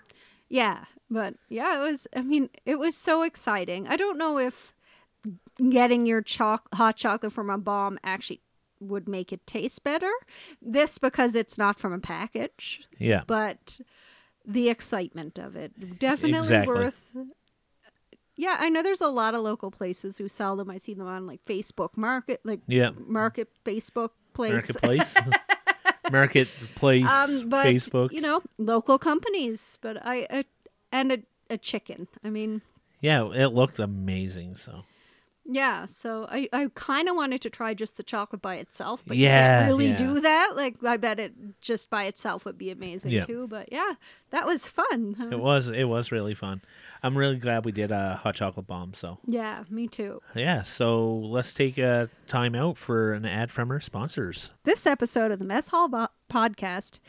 Yeah, 0.50 0.86
but 1.10 1.36
yeah, 1.48 1.78
it 1.78 1.82
was. 1.90 2.08
I 2.14 2.22
mean, 2.24 2.50
it 2.66 2.78
was 2.78 2.98
so 2.98 3.24
exciting. 3.24 3.88
I 3.88 3.96
don't 3.96 4.18
know 4.18 4.38
if 4.38 4.74
getting 5.70 6.06
your 6.06 6.22
choc- 6.22 6.68
hot 6.74 6.98
chocolate 6.98 7.32
from 7.32 7.50
a 7.50 7.58
bomb 7.58 7.98
actually 8.04 8.42
would 8.82 9.08
make 9.08 9.32
it 9.32 9.46
taste 9.48 9.84
better. 9.84 10.12
This 10.62 10.98
because 10.98 11.36
it's 11.36 11.58
not 11.58 11.80
from 11.80 11.94
a 11.94 12.00
package, 12.00 12.82
Yeah. 12.98 13.24
but 13.28 13.80
the 14.46 14.70
excitement 14.70 15.38
of 15.38 15.56
it 15.56 16.00
definitely 16.00 16.40
Exactly. 16.40 16.74
worth. 16.74 17.06
Yeah, 18.36 18.58
I 18.60 18.70
know 18.70 18.82
there's 18.82 19.02
a 19.02 19.08
lot 19.08 19.36
of 19.36 19.42
local 19.42 19.70
places 19.70 20.18
who 20.18 20.28
sell 20.28 20.56
them. 20.56 20.70
I 20.70 20.78
see 20.78 20.94
them 20.96 21.06
on 21.08 21.28
like 21.28 21.46
Facebook 21.46 21.96
Market, 21.96 22.42
like 22.44 22.62
Yeah. 22.68 22.90
Market 22.98 23.50
Facebook 23.64 24.10
Place. 24.34 24.74
Marketplace. 24.84 25.16
Marketplace 26.12 27.06
um, 27.10 27.50
but 27.50 27.66
Facebook. 27.68 28.12
you 28.12 28.22
know, 28.22 28.42
local 28.58 28.98
companies. 28.98 29.78
But 29.82 30.04
I 30.06 30.24
uh, 30.30 30.44
and 30.92 31.12
a, 31.12 31.18
a 31.50 31.58
chicken. 31.58 32.08
I 32.24 32.30
mean, 32.30 32.62
yeah, 33.00 33.30
it 33.32 33.48
looked 33.54 33.80
amazing, 33.80 34.56
so 34.56 34.84
Yeah, 35.54 35.86
so 35.86 36.28
I, 36.30 36.48
I 36.54 36.70
kind 36.76 37.10
of 37.10 37.16
wanted 37.16 37.42
to 37.42 37.50
try 37.50 37.74
just 37.74 37.98
the 37.98 38.04
chocolate 38.04 38.42
by 38.42 38.56
itself, 38.56 39.04
but 39.06 39.18
Yeah, 39.18 39.28
you 39.28 39.60
can't 39.60 39.68
really 39.68 39.88
yeah. 39.90 39.96
do 39.98 40.22
that. 40.22 40.54
Like, 40.56 40.84
I 40.84 40.98
bet 40.98 41.20
it 41.20 41.34
just 41.62 41.90
by 41.90 42.06
itself 42.06 42.46
would 42.46 42.58
be 42.58 42.72
amazing 42.72 43.12
Yeah. 43.12 43.22
too. 43.26 43.48
But 43.50 43.72
yeah, 43.72 43.94
that 44.30 44.46
was 44.46 44.68
fun. 44.68 45.16
It 45.32 45.40
was 45.40 45.68
it 45.68 45.86
was 45.86 46.12
really 46.12 46.34
fun. 46.34 46.62
I'm 47.04 47.18
really 47.18 47.38
glad 47.38 47.66
we 47.66 47.72
did 47.72 47.92
a 47.92 48.16
hot 48.22 48.36
chocolate 48.36 48.68
bomb. 48.68 48.94
So 48.94 49.18
Yeah, 49.26 49.64
me 49.70 49.88
too. 49.88 50.22
yeah, 50.36 50.62
so 50.64 51.16
let's 51.16 51.54
take 51.54 51.78
a 51.78 52.10
time 52.28 52.56
out 52.56 52.78
for 52.78 53.14
an 53.14 53.26
ad 53.26 53.52
from 53.52 53.72
our 53.72 53.80
sponsors. 53.80 54.52
This 54.64 54.86
episode 54.86 55.32
of 55.32 55.40
the 55.40 55.46
Mess 55.46 55.68
Hall 55.70 55.88
Bo- 55.88 56.08
podcast 56.32 57.00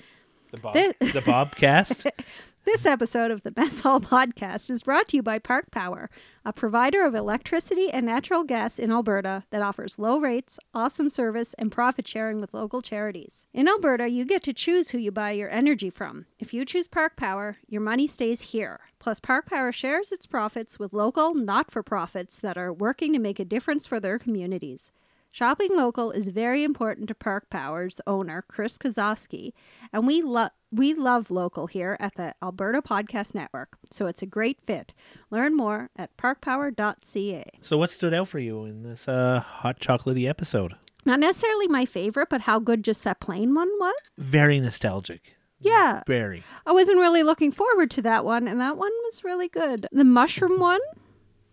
The 0.50 0.56
Bob, 0.58 0.74
Thi- 0.74 0.92
the 1.00 1.20
Bobcast. 1.20 2.10
This 2.64 2.86
episode 2.86 3.32
of 3.32 3.42
the 3.42 3.52
Mess 3.56 3.80
Hall 3.80 4.00
Podcast 4.00 4.70
is 4.70 4.84
brought 4.84 5.08
to 5.08 5.16
you 5.16 5.22
by 5.22 5.40
Park 5.40 5.72
Power, 5.72 6.08
a 6.44 6.52
provider 6.52 7.04
of 7.04 7.12
electricity 7.12 7.90
and 7.90 8.06
natural 8.06 8.44
gas 8.44 8.78
in 8.78 8.92
Alberta 8.92 9.42
that 9.50 9.62
offers 9.62 9.98
low 9.98 10.20
rates, 10.20 10.60
awesome 10.72 11.10
service, 11.10 11.56
and 11.58 11.72
profit 11.72 12.06
sharing 12.06 12.40
with 12.40 12.54
local 12.54 12.80
charities. 12.80 13.46
In 13.52 13.66
Alberta, 13.66 14.08
you 14.08 14.24
get 14.24 14.44
to 14.44 14.52
choose 14.52 14.90
who 14.90 14.98
you 14.98 15.10
buy 15.10 15.32
your 15.32 15.50
energy 15.50 15.90
from. 15.90 16.26
If 16.38 16.54
you 16.54 16.64
choose 16.64 16.86
Park 16.86 17.16
Power, 17.16 17.56
your 17.66 17.80
money 17.80 18.06
stays 18.06 18.42
here. 18.42 18.78
Plus, 19.00 19.18
Park 19.18 19.46
Power 19.46 19.72
shares 19.72 20.12
its 20.12 20.26
profits 20.26 20.78
with 20.78 20.92
local 20.92 21.34
not 21.34 21.68
for 21.68 21.82
profits 21.82 22.38
that 22.38 22.56
are 22.56 22.72
working 22.72 23.12
to 23.12 23.18
make 23.18 23.40
a 23.40 23.44
difference 23.44 23.88
for 23.88 23.98
their 23.98 24.20
communities. 24.20 24.92
Shopping 25.34 25.74
local 25.74 26.10
is 26.10 26.28
very 26.28 26.62
important 26.62 27.08
to 27.08 27.14
Park 27.14 27.48
Power's 27.48 28.02
owner, 28.06 28.42
Kris 28.42 28.76
Kasawski, 28.76 29.54
and 29.90 30.06
we 30.06 30.20
love 30.20 30.50
we 30.70 30.92
love 30.92 31.30
local 31.30 31.68
here 31.68 31.96
at 31.98 32.16
the 32.16 32.34
Alberta 32.42 32.82
Podcast 32.82 33.34
Network, 33.34 33.78
so 33.90 34.06
it's 34.06 34.20
a 34.20 34.26
great 34.26 34.58
fit. 34.66 34.92
Learn 35.30 35.56
more 35.56 35.88
at 35.96 36.14
parkpower.ca. 36.18 37.44
so 37.62 37.78
what 37.78 37.90
stood 37.90 38.12
out 38.12 38.28
for 38.28 38.40
you 38.40 38.66
in 38.66 38.82
this 38.82 39.08
uh, 39.08 39.40
hot 39.40 39.80
chocolatey 39.80 40.28
episode? 40.28 40.74
Not 41.06 41.18
necessarily 41.18 41.66
my 41.66 41.86
favorite, 41.86 42.28
but 42.28 42.42
how 42.42 42.58
good 42.58 42.84
just 42.84 43.02
that 43.04 43.18
plain 43.18 43.54
one 43.54 43.70
was. 43.80 43.94
Very 44.18 44.60
nostalgic. 44.60 45.36
Yeah, 45.58 46.02
Very. 46.06 46.42
I 46.66 46.72
wasn't 46.72 46.98
really 46.98 47.22
looking 47.22 47.52
forward 47.52 47.90
to 47.92 48.02
that 48.02 48.26
one, 48.26 48.46
and 48.46 48.60
that 48.60 48.76
one 48.76 48.92
was 49.04 49.24
really 49.24 49.48
good. 49.48 49.86
The 49.92 50.04
mushroom 50.04 50.58
one 50.60 50.80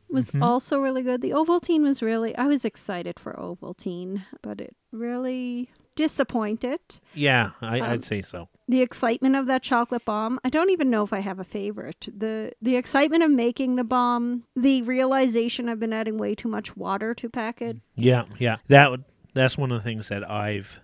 was 0.09 0.31
also 0.41 0.79
really 0.79 1.01
good. 1.03 1.21
The 1.21 1.31
Ovaltine 1.31 1.81
was 1.81 2.01
really, 2.01 2.35
I 2.35 2.47
was 2.47 2.65
excited 2.65 3.19
for 3.19 3.33
Ovaltine, 3.33 4.23
but 4.41 4.59
it 4.61 4.75
really 4.91 5.69
disappointed. 5.95 6.79
Yeah, 7.13 7.51
I, 7.61 7.79
Um, 7.79 7.89
I'd 7.91 8.03
say 8.03 8.21
so. 8.21 8.49
the 8.67 8.81
excitement 8.81 9.35
of 9.35 9.47
that 9.47 9.61
chocolate 9.63 10.05
bomb 10.05 10.39
i 10.45 10.49
don't 10.49 10.69
even 10.69 10.89
know 10.89 11.03
if 11.03 11.11
i 11.11 11.19
have 11.19 11.39
a 11.39 11.43
favorite 11.43 12.07
the 12.15 12.53
the 12.61 12.75
excitement 12.77 13.21
of 13.23 13.29
making 13.31 13.75
the 13.75 13.83
bomb 13.83 14.43
the 14.55 14.81
realization 14.83 15.67
i've 15.67 15.79
been 15.79 15.91
adding 15.91 16.17
way 16.17 16.35
too 16.35 16.47
much 16.47 16.77
water 16.77 17.13
to 17.15 17.27
pack 17.29 17.61
it 17.61 17.77
Yeah, 17.95 18.23
yeah. 18.37 18.57
That 18.67 18.91
would 18.91 19.03
that's 19.33 19.57
one 19.57 19.71
of 19.71 19.77
the 19.79 19.83
things 19.83 20.07
that 20.09 20.29
I've 20.29 20.79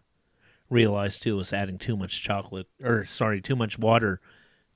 realized 0.70 1.24
too 1.24 1.40
is 1.40 1.54
adding 1.54 1.78
too 1.78 1.96
much 1.96 2.22
chocolate 2.22 2.68
or 2.84 3.06
sorry, 3.06 3.40
too 3.42 3.56
much 3.56 3.78
water 3.80 4.20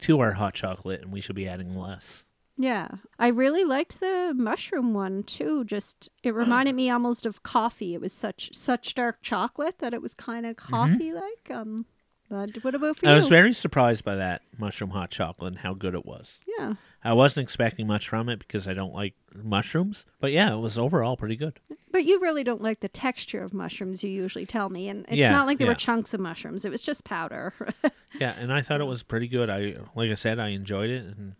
to 0.02 0.20
our 0.22 0.34
hot 0.34 0.54
chocolate 0.54 1.02
and 1.02 1.12
we 1.12 1.20
should 1.22 1.36
be 1.36 1.48
adding 1.48 1.76
less. 1.76 2.26
Yeah. 2.62 2.90
I 3.18 3.28
really 3.30 3.64
liked 3.64 4.00
the 4.02 4.34
mushroom 4.36 4.94
one 4.94 5.24
too. 5.24 5.64
Just 5.64 6.10
it 6.24 6.36
reminded 6.36 6.76
me 6.76 6.90
almost 6.92 7.26
of 7.26 7.42
coffee. 7.42 7.94
It 7.96 8.02
was 8.02 8.14
such 8.14 8.52
such 8.54 8.94
dark 8.94 9.22
chocolate 9.24 9.80
that 9.80 9.94
it 9.94 10.02
was 10.02 10.14
kind 10.14 10.46
of 10.46 10.58
coffee 10.58 11.14
like 11.14 11.50
um 11.50 11.86
but 12.30 12.64
what 12.64 12.76
about 12.76 12.98
for 12.98 13.08
I 13.08 13.12
you? 13.12 13.16
was 13.16 13.28
very 13.28 13.54
surprised 13.54 14.04
by 14.04 14.16
that 14.18 14.44
mushroom 14.60 14.92
hot 14.92 15.10
chocolate 15.10 15.54
and 15.54 15.62
how 15.62 15.74
good 15.74 15.96
it 15.96 16.06
was. 16.06 16.40
yeah. 16.60 16.74
I 17.04 17.14
wasn't 17.14 17.44
expecting 17.46 17.88
much 17.88 18.08
from 18.10 18.28
it 18.30 18.38
because 18.40 18.68
I 18.68 18.74
don't 18.76 18.94
like 18.94 19.14
mushrooms, 19.34 20.06
but 20.20 20.32
yeah, 20.34 20.54
it 20.54 20.58
was 20.60 20.78
overall 20.78 21.16
pretty 21.18 21.38
good. 21.38 21.60
but 21.92 22.04
you 22.06 22.20
really 22.20 22.44
don't 22.44 22.62
like 22.62 22.82
the 22.82 22.90
texture 22.90 23.42
of 23.42 23.52
mushrooms 23.54 24.04
you 24.04 24.12
usually 24.12 24.46
tell 24.46 24.70
me 24.70 24.90
and 24.90 25.06
it's 25.08 25.16
Yeah, 25.16 25.30
not 25.32 25.48
like 25.48 25.58
there 25.58 25.66
yeah. 25.66 25.72
were 25.72 25.80
chunks 25.80 26.14
of 26.14 26.20
mushrooms. 26.20 26.66
It 26.66 26.72
was 26.72 26.82
just 26.84 27.04
powder. 27.04 27.54
Yeah, 28.20 28.34
and 28.40 28.52
I 28.52 28.62
thought 28.62 28.82
it 28.82 28.86
was 28.86 29.02
pretty 29.04 29.28
good. 29.28 29.50
I 29.52 29.76
like 29.96 30.10
I 30.12 30.16
said, 30.16 30.40
I 30.40 30.50
enjoyed 30.50 30.90
it, 30.90 31.06
and 31.06 31.36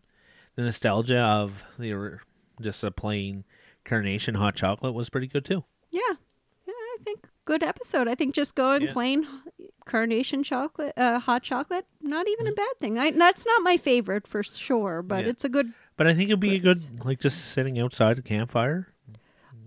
the 0.60 0.66
nostalgia 0.66 1.20
of 1.20 1.64
the 1.78 2.18
just 2.60 2.84
a 2.84 2.92
plain 2.92 3.46
carnation 3.86 4.36
hot 4.36 4.56
chocolate 4.56 4.94
was 4.94 5.10
pretty 5.10 5.28
good 5.28 5.46
too. 5.46 5.64
Yeah. 5.90 6.02
Yeah, 6.68 6.74
I 6.74 6.98
think 7.06 7.28
good 7.46 7.64
episode. 7.64 8.10
I 8.10 8.16
think 8.16 8.36
just 8.36 8.56
going 8.56 8.82
Yeah. 8.82 8.92
plain 8.92 9.26
carnation 9.86 10.44
chocolate, 10.44 10.94
uh, 10.98 11.18
hot 11.20 11.44
chocolate, 11.44 11.86
not 12.02 12.28
even 12.28 12.46
a 12.46 12.52
bad 12.52 12.78
thing. 12.80 13.00
I, 13.00 13.12
that's 13.12 13.46
not 13.46 13.64
my 13.64 13.78
favorite 13.78 14.28
for 14.28 14.44
sure, 14.44 15.02
but 15.02 15.24
Yeah. 15.24 15.30
it's 15.32 15.46
a 15.46 15.50
good. 15.50 15.72
But 15.96 16.08
I 16.08 16.14
think 16.14 16.30
it'd 16.30 16.42
be 16.42 16.56
a 16.56 16.60
good 16.60 17.06
like 17.06 17.22
just 17.22 17.40
sitting 17.52 17.80
outside 17.80 18.20
a 18.20 18.22
campfire 18.22 18.90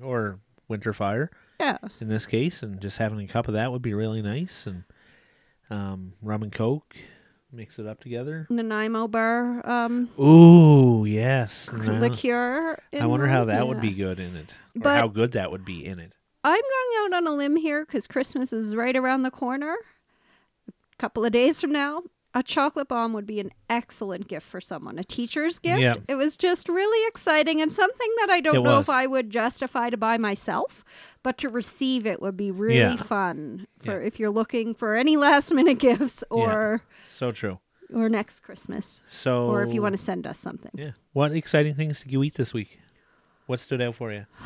or 0.02 0.40
winter 0.68 0.92
fire 0.92 1.30
Yeah. 1.58 1.78
in 2.00 2.08
this 2.08 2.26
case, 2.26 2.62
and 2.62 2.80
just 2.82 2.98
having 2.98 3.18
a 3.20 3.26
cup 3.26 3.48
of 3.48 3.54
that 3.54 3.72
would 3.72 3.82
be 3.82 3.94
really 3.94 4.20
nice, 4.20 4.66
and 4.66 4.84
um, 5.70 6.12
rum 6.20 6.42
and 6.42 6.52
coke, 6.52 6.96
mix 7.52 7.78
it 7.78 7.86
up 7.86 8.00
together. 8.00 8.46
Nanaimo 8.50 9.08
bar 9.08 9.66
um, 9.68 10.08
Ooh, 10.18 11.04
yes. 11.04 11.70
Now- 11.72 11.98
liqueur. 12.00 12.78
I 12.98 13.06
wonder 13.06 13.26
how 13.26 13.44
that 13.46 13.66
would 13.68 13.80
be 13.80 13.92
good 13.92 14.18
in 14.18 14.36
it, 14.36 14.54
or 14.76 14.80
But- 14.82 14.96
how 14.98 15.08
good 15.08 15.32
that 15.32 15.50
would 15.50 15.64
be 15.64 15.84
in 15.84 15.98
it. 15.98 16.16
I'm 16.44 16.60
going 16.60 17.04
out 17.14 17.16
on 17.18 17.26
a 17.28 17.36
limb 17.36 17.54
here 17.54 17.84
because 17.84 18.08
Christmas 18.08 18.52
is 18.52 18.74
right 18.74 18.96
around 18.96 19.22
the 19.22 19.30
corner. 19.30 19.76
A 20.68 20.72
couple 20.98 21.24
of 21.24 21.30
days 21.30 21.60
from 21.60 21.70
now, 21.70 22.02
a 22.34 22.42
chocolate 22.42 22.88
bomb 22.88 23.12
would 23.12 23.26
be 23.26 23.40
an 23.40 23.50
excellent 23.68 24.26
gift 24.28 24.46
for 24.46 24.60
someone. 24.60 24.98
A 24.98 25.04
teacher's 25.04 25.58
gift. 25.58 25.80
Yeah. 25.80 25.94
It 26.08 26.14
was 26.14 26.36
just 26.36 26.68
really 26.68 27.06
exciting 27.08 27.60
and 27.60 27.70
something 27.70 28.08
that 28.20 28.30
I 28.30 28.40
don't 28.40 28.56
It 28.56 28.62
know 28.62 28.76
was. 28.78 28.86
if 28.86 28.90
I 28.90 29.06
would 29.06 29.28
justify 29.30 29.90
to 29.90 29.96
buy 29.96 30.16
myself, 30.18 30.84
but 31.22 31.36
to 31.38 31.48
receive 31.50 32.06
it 32.06 32.22
would 32.22 32.36
be 32.36 32.50
really 32.50 32.76
Yeah. 32.78 32.96
fun 32.96 33.66
for 33.84 34.00
Yeah. 34.00 34.06
if 34.06 34.18
you're 34.18 34.30
looking 34.30 34.72
for 34.74 34.94
any 34.96 35.16
last 35.16 35.52
minute 35.52 35.78
gifts 35.78 36.24
or 36.30 36.82
So 37.06 37.32
true. 37.32 37.58
or 37.94 38.08
next 38.08 38.40
Christmas 38.40 39.02
So, 39.06 39.46
or 39.50 39.62
if 39.62 39.74
you 39.74 39.82
want 39.82 39.94
to 39.96 40.02
send 40.02 40.26
us 40.26 40.38
something. 40.38 40.70
yeah. 40.74 40.92
What 41.12 41.32
exciting 41.34 41.74
things 41.74 42.02
did 42.02 42.12
you 42.12 42.22
eat 42.22 42.34
this 42.34 42.54
week? 42.54 42.78
What 43.46 43.60
stood 43.60 43.82
out 43.82 43.96
for 43.96 44.10
you? 44.12 44.24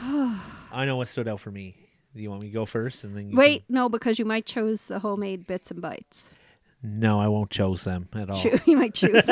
I 0.72 0.84
know 0.86 0.96
what 0.96 1.06
stood 1.08 1.28
out 1.28 1.38
for 1.40 1.50
me. 1.52 1.76
Do 2.16 2.22
you 2.22 2.30
want 2.30 2.42
me 2.42 2.48
to 2.48 2.52
go 2.54 2.64
first, 2.64 3.04
and 3.04 3.14
then 3.14 3.28
you 3.28 3.36
Wait, 3.36 3.64
no, 3.68 3.88
because 3.90 4.18
you 4.18 4.24
might 4.24 4.46
choose 4.46 4.86
the 4.86 5.00
homemade 5.00 5.46
bits 5.46 5.70
and 5.70 5.82
bites. 5.82 6.30
No, 6.82 7.20
I 7.20 7.28
won't 7.28 7.50
choose 7.50 7.84
them 7.84 8.08
at 8.14 8.30
all. 8.30 8.40
Choo- 8.40 8.60
you 8.66 8.76
might 8.76 8.94
choose. 8.94 9.24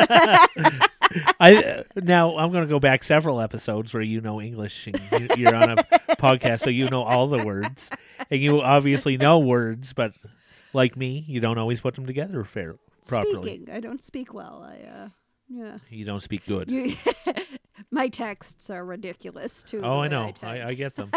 I 1.39 1.85
now 1.97 2.37
I'm 2.39 2.51
going 2.51 2.65
to 2.65 2.69
go 2.69 2.81
back 2.81 3.05
several 3.05 3.41
episodes 3.41 3.95
where 3.95 4.03
you 4.03 4.21
know 4.21 4.41
English 4.41 4.87
and 4.89 5.01
you, 5.13 5.29
you're 5.37 5.55
on 5.55 5.71
a 5.71 5.77
podcast, 6.17 6.61
so 6.61 6.71
you 6.71 6.89
know 6.89 7.03
all 7.03 7.29
the 7.29 7.45
words, 7.45 7.91
and 8.31 8.41
you 8.41 8.61
obviously 8.61 9.17
know 9.17 9.39
words, 9.39 9.93
but 9.93 10.15
like 10.73 10.97
me, 10.97 11.25
you 11.29 11.41
don't 11.41 11.59
always 11.59 11.81
put 11.81 11.95
them 11.95 12.07
together 12.07 12.43
fair 12.45 12.77
properly. 13.07 13.57
Speaking, 13.59 13.75
I 13.75 13.81
don't 13.81 14.03
speak 14.03 14.35
well. 14.35 14.67
I 14.67 14.89
uh, 14.89 15.09
yeah. 15.49 15.79
You 15.91 16.05
don't 16.05 16.23
speak 16.23 16.47
good. 16.47 16.71
You, 16.71 16.97
my 17.91 18.09
texts 18.09 18.71
are 18.71 18.85
ridiculous 18.85 19.63
too. 19.63 19.83
oh, 19.85 20.01
I 20.01 20.09
know. 20.09 20.33
type. 20.33 20.63
I, 20.65 20.69
I 20.71 20.75
get 20.75 20.97
them. 20.97 21.13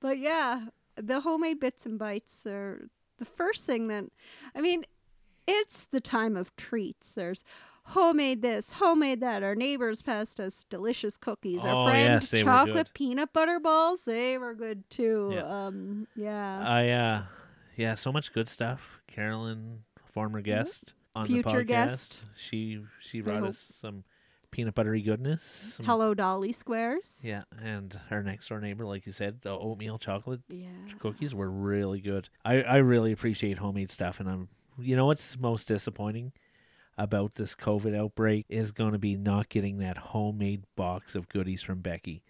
But 0.00 0.18
yeah, 0.18 0.66
the 0.96 1.20
homemade 1.20 1.58
bits 1.60 1.86
and 1.86 1.98
bites 1.98 2.46
are 2.46 2.88
the 3.18 3.24
first 3.24 3.64
thing 3.64 3.88
that 3.88 4.04
I 4.54 4.60
mean, 4.60 4.84
it's 5.46 5.86
the 5.90 6.00
time 6.00 6.36
of 6.36 6.54
treats. 6.56 7.12
There's 7.12 7.44
homemade 7.90 8.42
this, 8.42 8.72
homemade 8.72 9.20
that. 9.20 9.42
Our 9.42 9.54
neighbors 9.54 10.02
passed 10.02 10.40
us 10.40 10.64
delicious 10.68 11.16
cookies. 11.16 11.60
Oh, 11.64 11.68
Our 11.68 11.90
friend 11.90 12.22
yes, 12.30 12.42
chocolate 12.42 12.88
peanut 12.94 13.32
butter 13.32 13.60
balls, 13.60 14.04
they 14.04 14.38
were 14.38 14.54
good 14.54 14.88
too. 14.90 15.30
Yeah. 15.34 15.66
Um 15.66 16.06
yeah. 16.16 16.62
I 16.66 16.88
uh, 16.90 17.22
yeah, 17.76 17.94
so 17.94 18.10
much 18.12 18.32
good 18.32 18.48
stuff. 18.48 19.00
Carolyn, 19.06 19.84
former 20.12 20.40
guest 20.40 20.94
on 21.14 21.24
Mm-hmm. 21.26 21.34
Future 21.34 21.64
the 21.64 21.64
podcast, 21.64 21.66
guest. 21.66 22.24
she 22.36 22.82
she 23.00 23.20
brought 23.20 23.44
us 23.44 23.72
some 23.80 24.04
peanut 24.56 24.74
buttery 24.74 25.02
goodness. 25.02 25.42
some- 25.42 25.84
Hello 25.84 26.14
Dolly 26.14 26.50
Squares. 26.50 27.20
Yeah, 27.22 27.42
and 27.62 28.00
our 28.10 28.22
next 28.22 28.48
door 28.48 28.58
neighbor, 28.58 28.86
like 28.86 29.04
you 29.04 29.12
said, 29.12 29.42
the 29.42 29.50
oatmeal 29.50 29.98
chocolate 29.98 30.40
Yeah. 30.48 30.68
cookies 30.98 31.34
were 31.34 31.50
really 31.50 32.00
good. 32.00 32.30
I, 32.42 32.62
I 32.62 32.76
really 32.78 33.12
appreciate 33.12 33.58
homemade 33.58 33.90
stuff, 33.90 34.18
and 34.18 34.28
I'm 34.28 34.48
you 34.78 34.96
know 34.96 35.04
what's 35.06 35.38
most 35.38 35.68
disappointing 35.68 36.32
about 36.98 37.34
this 37.34 37.54
COVID 37.54 37.94
outbreak 37.94 38.46
is 38.48 38.72
going 38.72 38.92
to 38.92 38.98
be 38.98 39.14
not 39.14 39.50
getting 39.50 39.76
that 39.78 39.98
homemade 39.98 40.64
box 40.74 41.14
of 41.14 41.28
goodies 41.28 41.60
from 41.62 41.80
Becky, 41.80 42.22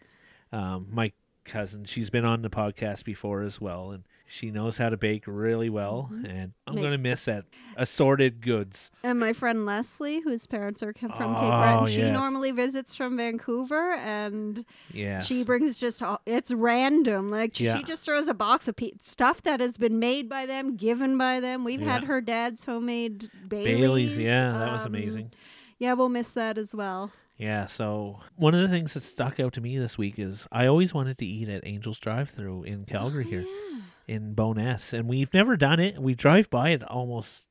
um, 0.51 0.89
my 0.91 1.13
cousin. 1.45 1.85
She's 1.85 2.11
been 2.11 2.25
on 2.25 2.43
the 2.43 2.51
podcast 2.51 3.05
before 3.05 3.43
as 3.43 3.61
well, 3.61 3.93
and 3.93 4.03
she 4.27 4.51
knows 4.51 4.77
how 4.77 4.89
to 4.89 4.97
bake 4.97 5.25
really 5.27 5.71
well. 5.71 6.11
And 6.13 6.53
I'm 6.67 6.75
Make- 6.75 6.83
going 6.83 6.93
to 6.93 6.99
miss 6.99 7.25
that 7.27 7.45
assorted 7.77 8.41
goods. 8.41 8.91
And 9.03 9.19
my 9.21 9.33
friend 9.33 9.65
Leslie, 9.65 10.21
whose 10.21 10.47
parents 10.47 10.83
are 10.83 10.93
from 10.93 11.11
Cape 11.11 11.21
Oh, 11.21 11.61
Breton, 11.61 11.87
she 11.87 11.99
yes. 12.01 12.13
normally 12.13 12.51
visits 12.51 12.97
from 12.97 13.17
Vancouver, 13.17 13.93
and 13.95 14.65
Yeah, 14.93 15.21
she 15.21 15.45
brings 15.45 15.79
just 15.79 16.03
all, 16.03 16.21
it's 16.27 16.53
random. 16.53 17.31
Like 17.31 17.59
Yeah. 17.61 17.77
she 17.79 17.85
just 17.85 18.05
throws 18.05 18.29
a 18.29 18.35
box 18.35 18.67
of 18.69 18.77
pe- 18.77 18.93
stuff 19.01 19.43
that 19.45 19.61
has 19.61 19.79
been 19.79 19.99
made 19.99 20.29
by 20.29 20.47
them, 20.47 20.77
given 20.77 21.17
by 21.17 21.41
them. 21.41 21.63
We've 21.65 21.81
had 21.81 22.05
her 22.05 22.21
dad's 22.21 22.65
homemade 22.65 23.31
Bailey's. 23.49 23.79
Bailey's. 23.81 24.19
Yeah, 24.19 24.53
that 24.59 24.73
was 24.73 24.83
um, 24.83 24.95
amazing. 24.95 25.33
Yeah, 25.79 25.93
we'll 25.93 26.09
miss 26.09 26.29
that 26.31 26.57
as 26.59 26.75
well. 26.75 27.13
Yeah, 27.39 27.67
so 27.67 28.21
one 28.37 28.55
of 28.55 28.63
the 28.63 28.69
things 28.69 28.95
that 28.95 29.01
stuck 29.03 29.39
out 29.39 29.53
to 29.53 29.61
me 29.61 29.77
this 29.79 29.99
week 29.99 30.19
is 30.19 30.49
I 30.51 30.65
always 30.67 30.95
wanted 30.95 31.19
to 31.19 31.27
eat 31.27 31.51
at 31.51 31.67
Angel's 31.67 31.99
Drive 31.99 32.31
Through 32.31 32.63
in 32.63 32.87
Calgary 32.87 33.25
here 33.25 33.43
Yeah. 33.43 33.76
In 34.07 34.35
Bowness, 34.35 34.93
and 34.93 35.09
we've 35.09 35.35
never 35.35 35.57
done 35.57 35.81
it. 35.81 35.99
We 36.01 36.15
drive 36.15 36.49
by 36.49 36.71
it 36.71 36.83
almost 36.85 37.47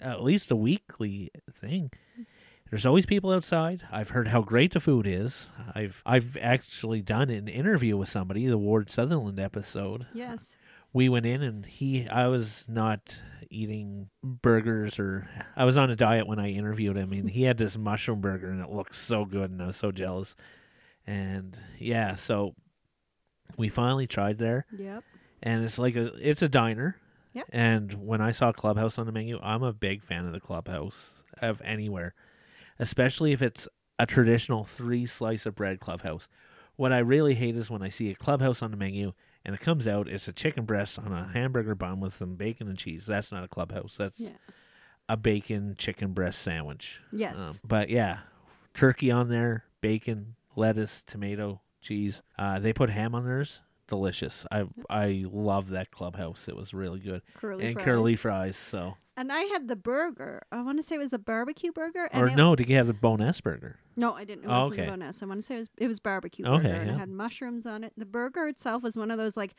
at 0.00 0.22
least 0.22 0.50
a 0.50 0.56
weekly 0.56 1.30
thing. 1.50 1.90
There's 2.70 2.84
always 2.84 3.06
people 3.06 3.30
outside. 3.30 3.84
I've 3.92 4.10
heard 4.10 4.28
how 4.28 4.42
great 4.42 4.72
the 4.72 4.80
food 4.80 5.06
is. 5.06 5.48
I've 5.74 6.02
I've 6.04 6.36
actually 6.40 7.00
done 7.00 7.30
an 7.30 7.48
interview 7.48 7.96
with 7.96 8.08
somebody, 8.08 8.46
the 8.46 8.58
Ward 8.58 8.90
Sutherland 8.90 9.38
episode. 9.38 10.06
Yes. 10.12 10.56
We 10.92 11.08
went 11.08 11.26
in 11.26 11.42
and 11.42 11.64
he 11.64 12.08
I 12.08 12.26
was 12.26 12.66
not 12.68 13.16
eating 13.50 14.08
burgers 14.22 14.98
or 14.98 15.28
I 15.54 15.64
was 15.64 15.76
on 15.76 15.90
a 15.90 15.96
diet 15.96 16.26
when 16.26 16.40
I 16.40 16.50
interviewed 16.50 16.96
him 16.96 17.12
and 17.12 17.30
he 17.30 17.44
had 17.44 17.58
this 17.58 17.78
mushroom 17.78 18.20
burger 18.20 18.50
and 18.50 18.60
it 18.60 18.70
looked 18.70 18.96
so 18.96 19.24
good 19.24 19.50
and 19.50 19.62
I 19.62 19.66
was 19.68 19.76
so 19.76 19.92
jealous. 19.92 20.34
And 21.06 21.56
yeah, 21.78 22.16
so 22.16 22.54
we 23.56 23.68
finally 23.68 24.08
tried 24.08 24.38
there 24.38 24.66
Yep. 24.76 25.04
And 25.42 25.64
it's 25.64 25.78
like 25.78 25.96
a 25.96 26.06
it's 26.16 26.42
a 26.42 26.48
diner. 26.48 26.96
Yeah. 27.32 27.42
And 27.50 27.92
when 28.06 28.20
I 28.22 28.30
saw 28.30 28.50
Clubhouse 28.52 28.98
on 28.98 29.04
the 29.06 29.12
menu, 29.12 29.38
I'm 29.42 29.62
a 29.62 29.72
big 29.72 30.02
fan 30.02 30.24
of 30.26 30.32
the 30.32 30.40
Clubhouse 30.40 31.22
of 31.42 31.60
anywhere, 31.62 32.14
especially 32.78 33.32
if 33.32 33.42
it's 33.42 33.68
a 33.98 34.06
traditional 34.06 34.64
three 34.64 35.06
slice 35.06 35.44
of 35.46 35.54
bread 35.54 35.80
Clubhouse. 35.80 36.28
What 36.76 36.92
I 36.92 36.98
really 36.98 37.34
hate 37.34 37.56
is 37.56 37.70
when 37.70 37.82
I 37.82 37.88
see 37.88 38.10
a 38.10 38.14
Clubhouse 38.14 38.62
on 38.62 38.70
the 38.70 38.76
menu 38.76 39.12
and 39.44 39.54
it 39.54 39.60
comes 39.60 39.86
out 39.86 40.08
it's 40.08 40.28
a 40.28 40.32
chicken 40.32 40.64
breast 40.64 40.98
on 40.98 41.12
a 41.12 41.28
hamburger 41.32 41.74
bun 41.74 42.00
with 42.00 42.14
some 42.14 42.36
bacon 42.36 42.68
and 42.68 42.78
cheese. 42.78 43.06
That's 43.06 43.30
not 43.32 43.44
a 43.44 43.48
Clubhouse. 43.48 43.96
That's 43.98 44.20
Yeah. 44.20 44.30
a 45.08 45.16
bacon 45.16 45.74
chicken 45.78 46.12
breast 46.12 46.40
sandwich. 46.42 47.00
Yes. 47.12 47.36
Um, 47.38 47.58
but 47.62 47.90
yeah, 47.90 48.20
turkey 48.74 49.10
on 49.10 49.28
there, 49.28 49.64
bacon, 49.80 50.36
lettuce, 50.54 51.02
tomato, 51.06 51.60
cheese. 51.80 52.22
Uh, 52.38 52.58
they 52.58 52.72
put 52.72 52.90
ham 52.90 53.14
on 53.14 53.24
theirs. 53.26 53.60
Delicious. 53.88 54.44
I 54.50 54.64
I 54.90 55.24
love 55.30 55.70
that 55.70 55.90
clubhouse. 55.90 56.48
It 56.48 56.56
was 56.56 56.74
really 56.74 56.98
good. 57.00 57.22
curly 57.34 57.66
and 57.66 57.74
fries. 57.74 57.84
curly 57.84 58.16
fries. 58.16 58.56
So 58.56 58.96
And 59.16 59.30
I 59.32 59.42
had 59.42 59.68
the 59.68 59.76
burger. 59.76 60.42
I 60.50 60.60
want 60.62 60.78
to 60.78 60.82
say 60.82 60.96
it 60.96 60.98
was 60.98 61.12
a 61.12 61.18
barbecue 61.18 61.72
burger. 61.72 62.08
And 62.12 62.22
or 62.22 62.30
no, 62.34 62.56
did 62.56 62.68
you 62.68 62.76
have 62.76 62.88
the 62.88 62.94
bonus 62.94 63.40
burger? 63.40 63.78
No, 63.96 64.12
I 64.14 64.24
didn't. 64.24 64.44
It 64.44 64.48
Oh, 64.48 64.58
wasn't 64.58 64.72
okay. 64.80 64.86
a 64.88 64.90
bonus. 64.90 65.22
I 65.22 65.26
want 65.26 65.40
to 65.40 65.46
say 65.46 65.54
it 65.56 65.58
was 65.60 65.70
it 65.78 65.86
was 65.88 66.00
barbecue 66.00 66.44
Okay, 66.46 66.62
burger 66.64 66.74
and 66.80 66.88
yeah. 66.88 66.96
it 66.96 66.98
had 66.98 67.08
mushrooms 67.08 67.64
on 67.66 67.84
it. 67.84 67.92
The 67.96 68.04
burger 68.06 68.48
itself 68.48 68.82
was 68.82 68.96
one 68.96 69.10
of 69.10 69.18
those 69.18 69.36
like 69.36 69.54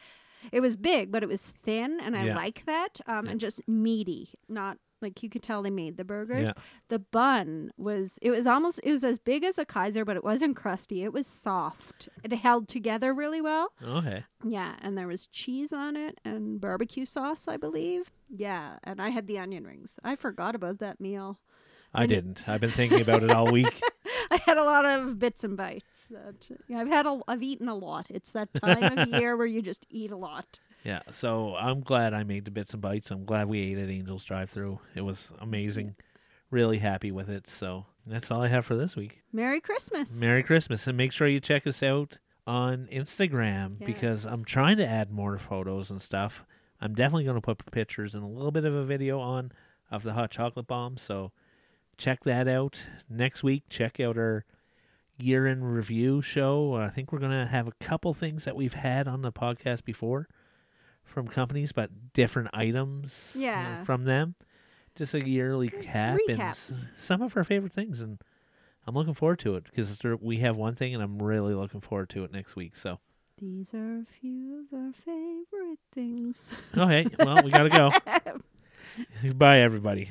it 0.52 0.60
was 0.60 0.76
big, 0.76 1.12
but 1.12 1.24
it 1.24 1.30
was 1.30 1.42
thin 1.42 2.00
and 2.02 2.16
I 2.18 2.26
Yeah. 2.26 2.36
like 2.36 2.66
that. 2.66 3.00
Um 3.08 3.26
Yeah. 3.26 3.32
and 3.32 3.40
just 3.40 3.62
meaty. 3.68 4.30
Not 4.50 4.78
like 5.02 5.22
you 5.24 5.30
could 5.30 5.44
tell 5.44 5.62
they 5.62 5.70
made 5.70 5.98
the 5.98 6.04
burgers. 6.04 6.48
Yeah. 6.48 6.54
The 6.90 7.00
bun 7.00 7.72
was 7.78 8.18
it 8.22 8.32
was 8.32 8.48
almost 8.48 8.80
it 8.84 8.92
was 8.92 9.04
as 9.04 9.20
big 9.20 9.44
as 9.44 9.58
a 9.58 9.66
Kaiser, 9.66 10.04
but 10.06 10.16
it 10.18 10.24
wasn't 10.24 10.56
crusty. 10.56 11.04
It 11.04 11.14
was 11.14 11.28
soft. 11.28 12.10
It 12.24 12.34
held 12.34 12.68
together 12.68 13.14
really 13.14 13.42
well. 13.42 13.74
Okay. 13.84 14.24
Yeah, 14.44 14.76
and 14.82 14.98
there 14.98 15.08
was 15.08 15.28
cheese 15.28 15.72
on 15.74 15.96
it 15.96 16.20
and 16.26 16.60
barbecue 16.62 17.06
sauce, 17.06 17.48
I 17.48 17.58
believe. 17.58 18.12
Yeah, 18.30 18.78
and 18.84 19.02
I 19.02 19.10
had 19.10 19.28
the 19.28 19.40
onion 19.40 19.66
rings. 19.66 20.00
I 20.04 20.16
forgot 20.16 20.56
about 20.56 20.80
that 20.80 21.00
meal. 21.00 21.40
I 21.94 22.02
And 22.04 22.10
didn't. 22.10 22.50
I've 22.50 22.62
been 22.62 22.72
thinking 22.72 23.02
about 23.02 23.24
it 23.24 23.32
all 23.32 23.50
week. 23.52 23.82
I 24.32 24.38
had 24.46 24.58
a 24.58 24.64
lot 24.64 24.86
of 24.86 25.20
bits 25.20 25.44
and 25.46 25.56
bites. 25.56 26.06
That 26.12 26.50
yeah, 26.68 26.80
I've 26.80 26.88
had 26.90 27.06
a, 27.06 27.22
I've 27.28 27.42
eaten 27.42 27.70
a 27.70 27.76
lot. 27.76 28.08
It's 28.10 28.32
that 28.34 28.50
time 28.54 28.98
of 28.98 29.08
year 29.22 29.38
where 29.38 29.48
you 29.48 29.62
just 29.62 29.86
eat 29.90 30.12
a 30.12 30.18
lot. 30.18 30.60
Yeah. 30.88 31.02
So 31.12 31.54
I'm 31.58 31.82
glad 31.82 32.14
I 32.14 32.24
made 32.24 32.46
the 32.46 32.52
bits 32.52 32.72
and 32.72 32.82
bites. 32.82 33.12
I'm 33.12 33.26
glad 33.26 33.50
we 33.50 33.60
ate 33.60 33.78
at 33.78 33.90
Angel's 33.90 34.24
Drive 34.24 34.50
Through. 34.50 34.80
It 34.96 35.02
was 35.02 35.34
amazing. 35.42 35.96
Really 36.50 36.78
happy 36.78 37.12
with 37.12 37.30
it. 37.30 37.50
So 37.50 37.88
that's 38.06 38.32
all 38.32 38.42
I 38.42 38.48
have 38.48 38.66
for 38.66 38.78
this 38.78 38.96
week. 38.96 39.22
Merry 39.34 39.60
Christmas. 39.60 40.10
Merry 40.14 40.44
Christmas 40.44 40.88
and 40.88 40.96
make 40.96 41.12
sure 41.12 41.28
you 41.28 41.42
check 41.42 41.68
us 41.68 41.84
out 41.84 42.20
on 42.48 42.88
Instagram 42.90 43.84
because 43.84 44.24
I'm 44.24 44.46
trying 44.46 44.78
to 44.78 44.88
add 44.88 45.12
more 45.12 45.38
photos 45.38 45.92
and 45.92 46.02
stuff. 46.02 46.46
I'm 46.80 46.96
definitely 46.96 47.26
going 47.26 47.36
to 47.36 47.42
put 47.42 47.70
pictures 47.70 48.16
and 48.16 48.24
a 48.24 48.30
little 48.30 48.54
bit 48.54 48.64
of 48.64 48.74
a 48.74 48.86
video 48.86 49.20
on 49.20 49.52
of 49.92 50.04
the 50.04 50.14
hot 50.14 50.32
chocolate 50.32 50.68
bomb. 50.68 50.96
So 50.96 51.34
check 51.98 52.24
that 52.24 52.48
out. 52.48 52.80
Next 53.10 53.44
week, 53.44 53.64
check 53.70 54.00
out 54.00 54.18
our 54.18 54.46
year 55.18 55.48
in 55.48 55.66
review 55.66 56.22
show. 56.22 56.76
I 56.76 56.88
think 56.88 57.12
we're 57.12 57.20
going 57.20 57.32
to 57.32 57.52
have 57.52 57.68
a 57.68 57.74
couple 57.82 58.14
things 58.14 58.46
that 58.46 58.56
we've 58.56 58.76
had 58.76 59.10
on 59.10 59.22
the 59.22 59.34
podcast 59.34 59.84
before 59.84 60.30
from 61.08 61.28
companies, 61.28 61.72
but 61.72 61.90
different 62.14 62.50
items 62.54 63.34
uh, 63.36 63.40
Yeah. 63.40 63.84
from 63.84 64.04
them. 64.06 64.36
Just 64.96 65.14
a 65.14 65.28
yearly 65.28 65.70
cap 65.70 66.18
and 66.30 66.40
s- 66.42 66.74
some 66.96 67.22
of 67.22 67.36
our 67.38 67.44
favorite 67.44 67.74
things. 67.74 68.02
And 68.02 68.20
I'm 68.86 68.96
looking 68.96 69.14
forward 69.14 69.40
to 69.40 69.56
it 69.56 69.64
because 69.66 70.00
we 70.22 70.38
have 70.38 70.56
one 70.56 70.76
thing, 70.76 70.94
and 70.94 71.04
I'm 71.04 71.22
really 71.22 71.54
looking 71.54 71.82
forward 71.82 72.10
to 72.12 72.24
it 72.24 72.32
next 72.32 72.56
week. 72.56 72.76
So, 72.76 73.00
These 73.38 73.74
are 73.74 74.00
a 74.00 74.06
few 74.06 74.60
of 74.72 74.78
our 74.78 74.92
favorite 74.94 75.80
things. 75.94 76.50
okay, 76.76 77.06
well, 77.20 77.44
we 77.44 77.52
gotta 77.52 77.70
go. 77.70 77.92
Bye, 79.34 79.60
everybody. 79.60 80.10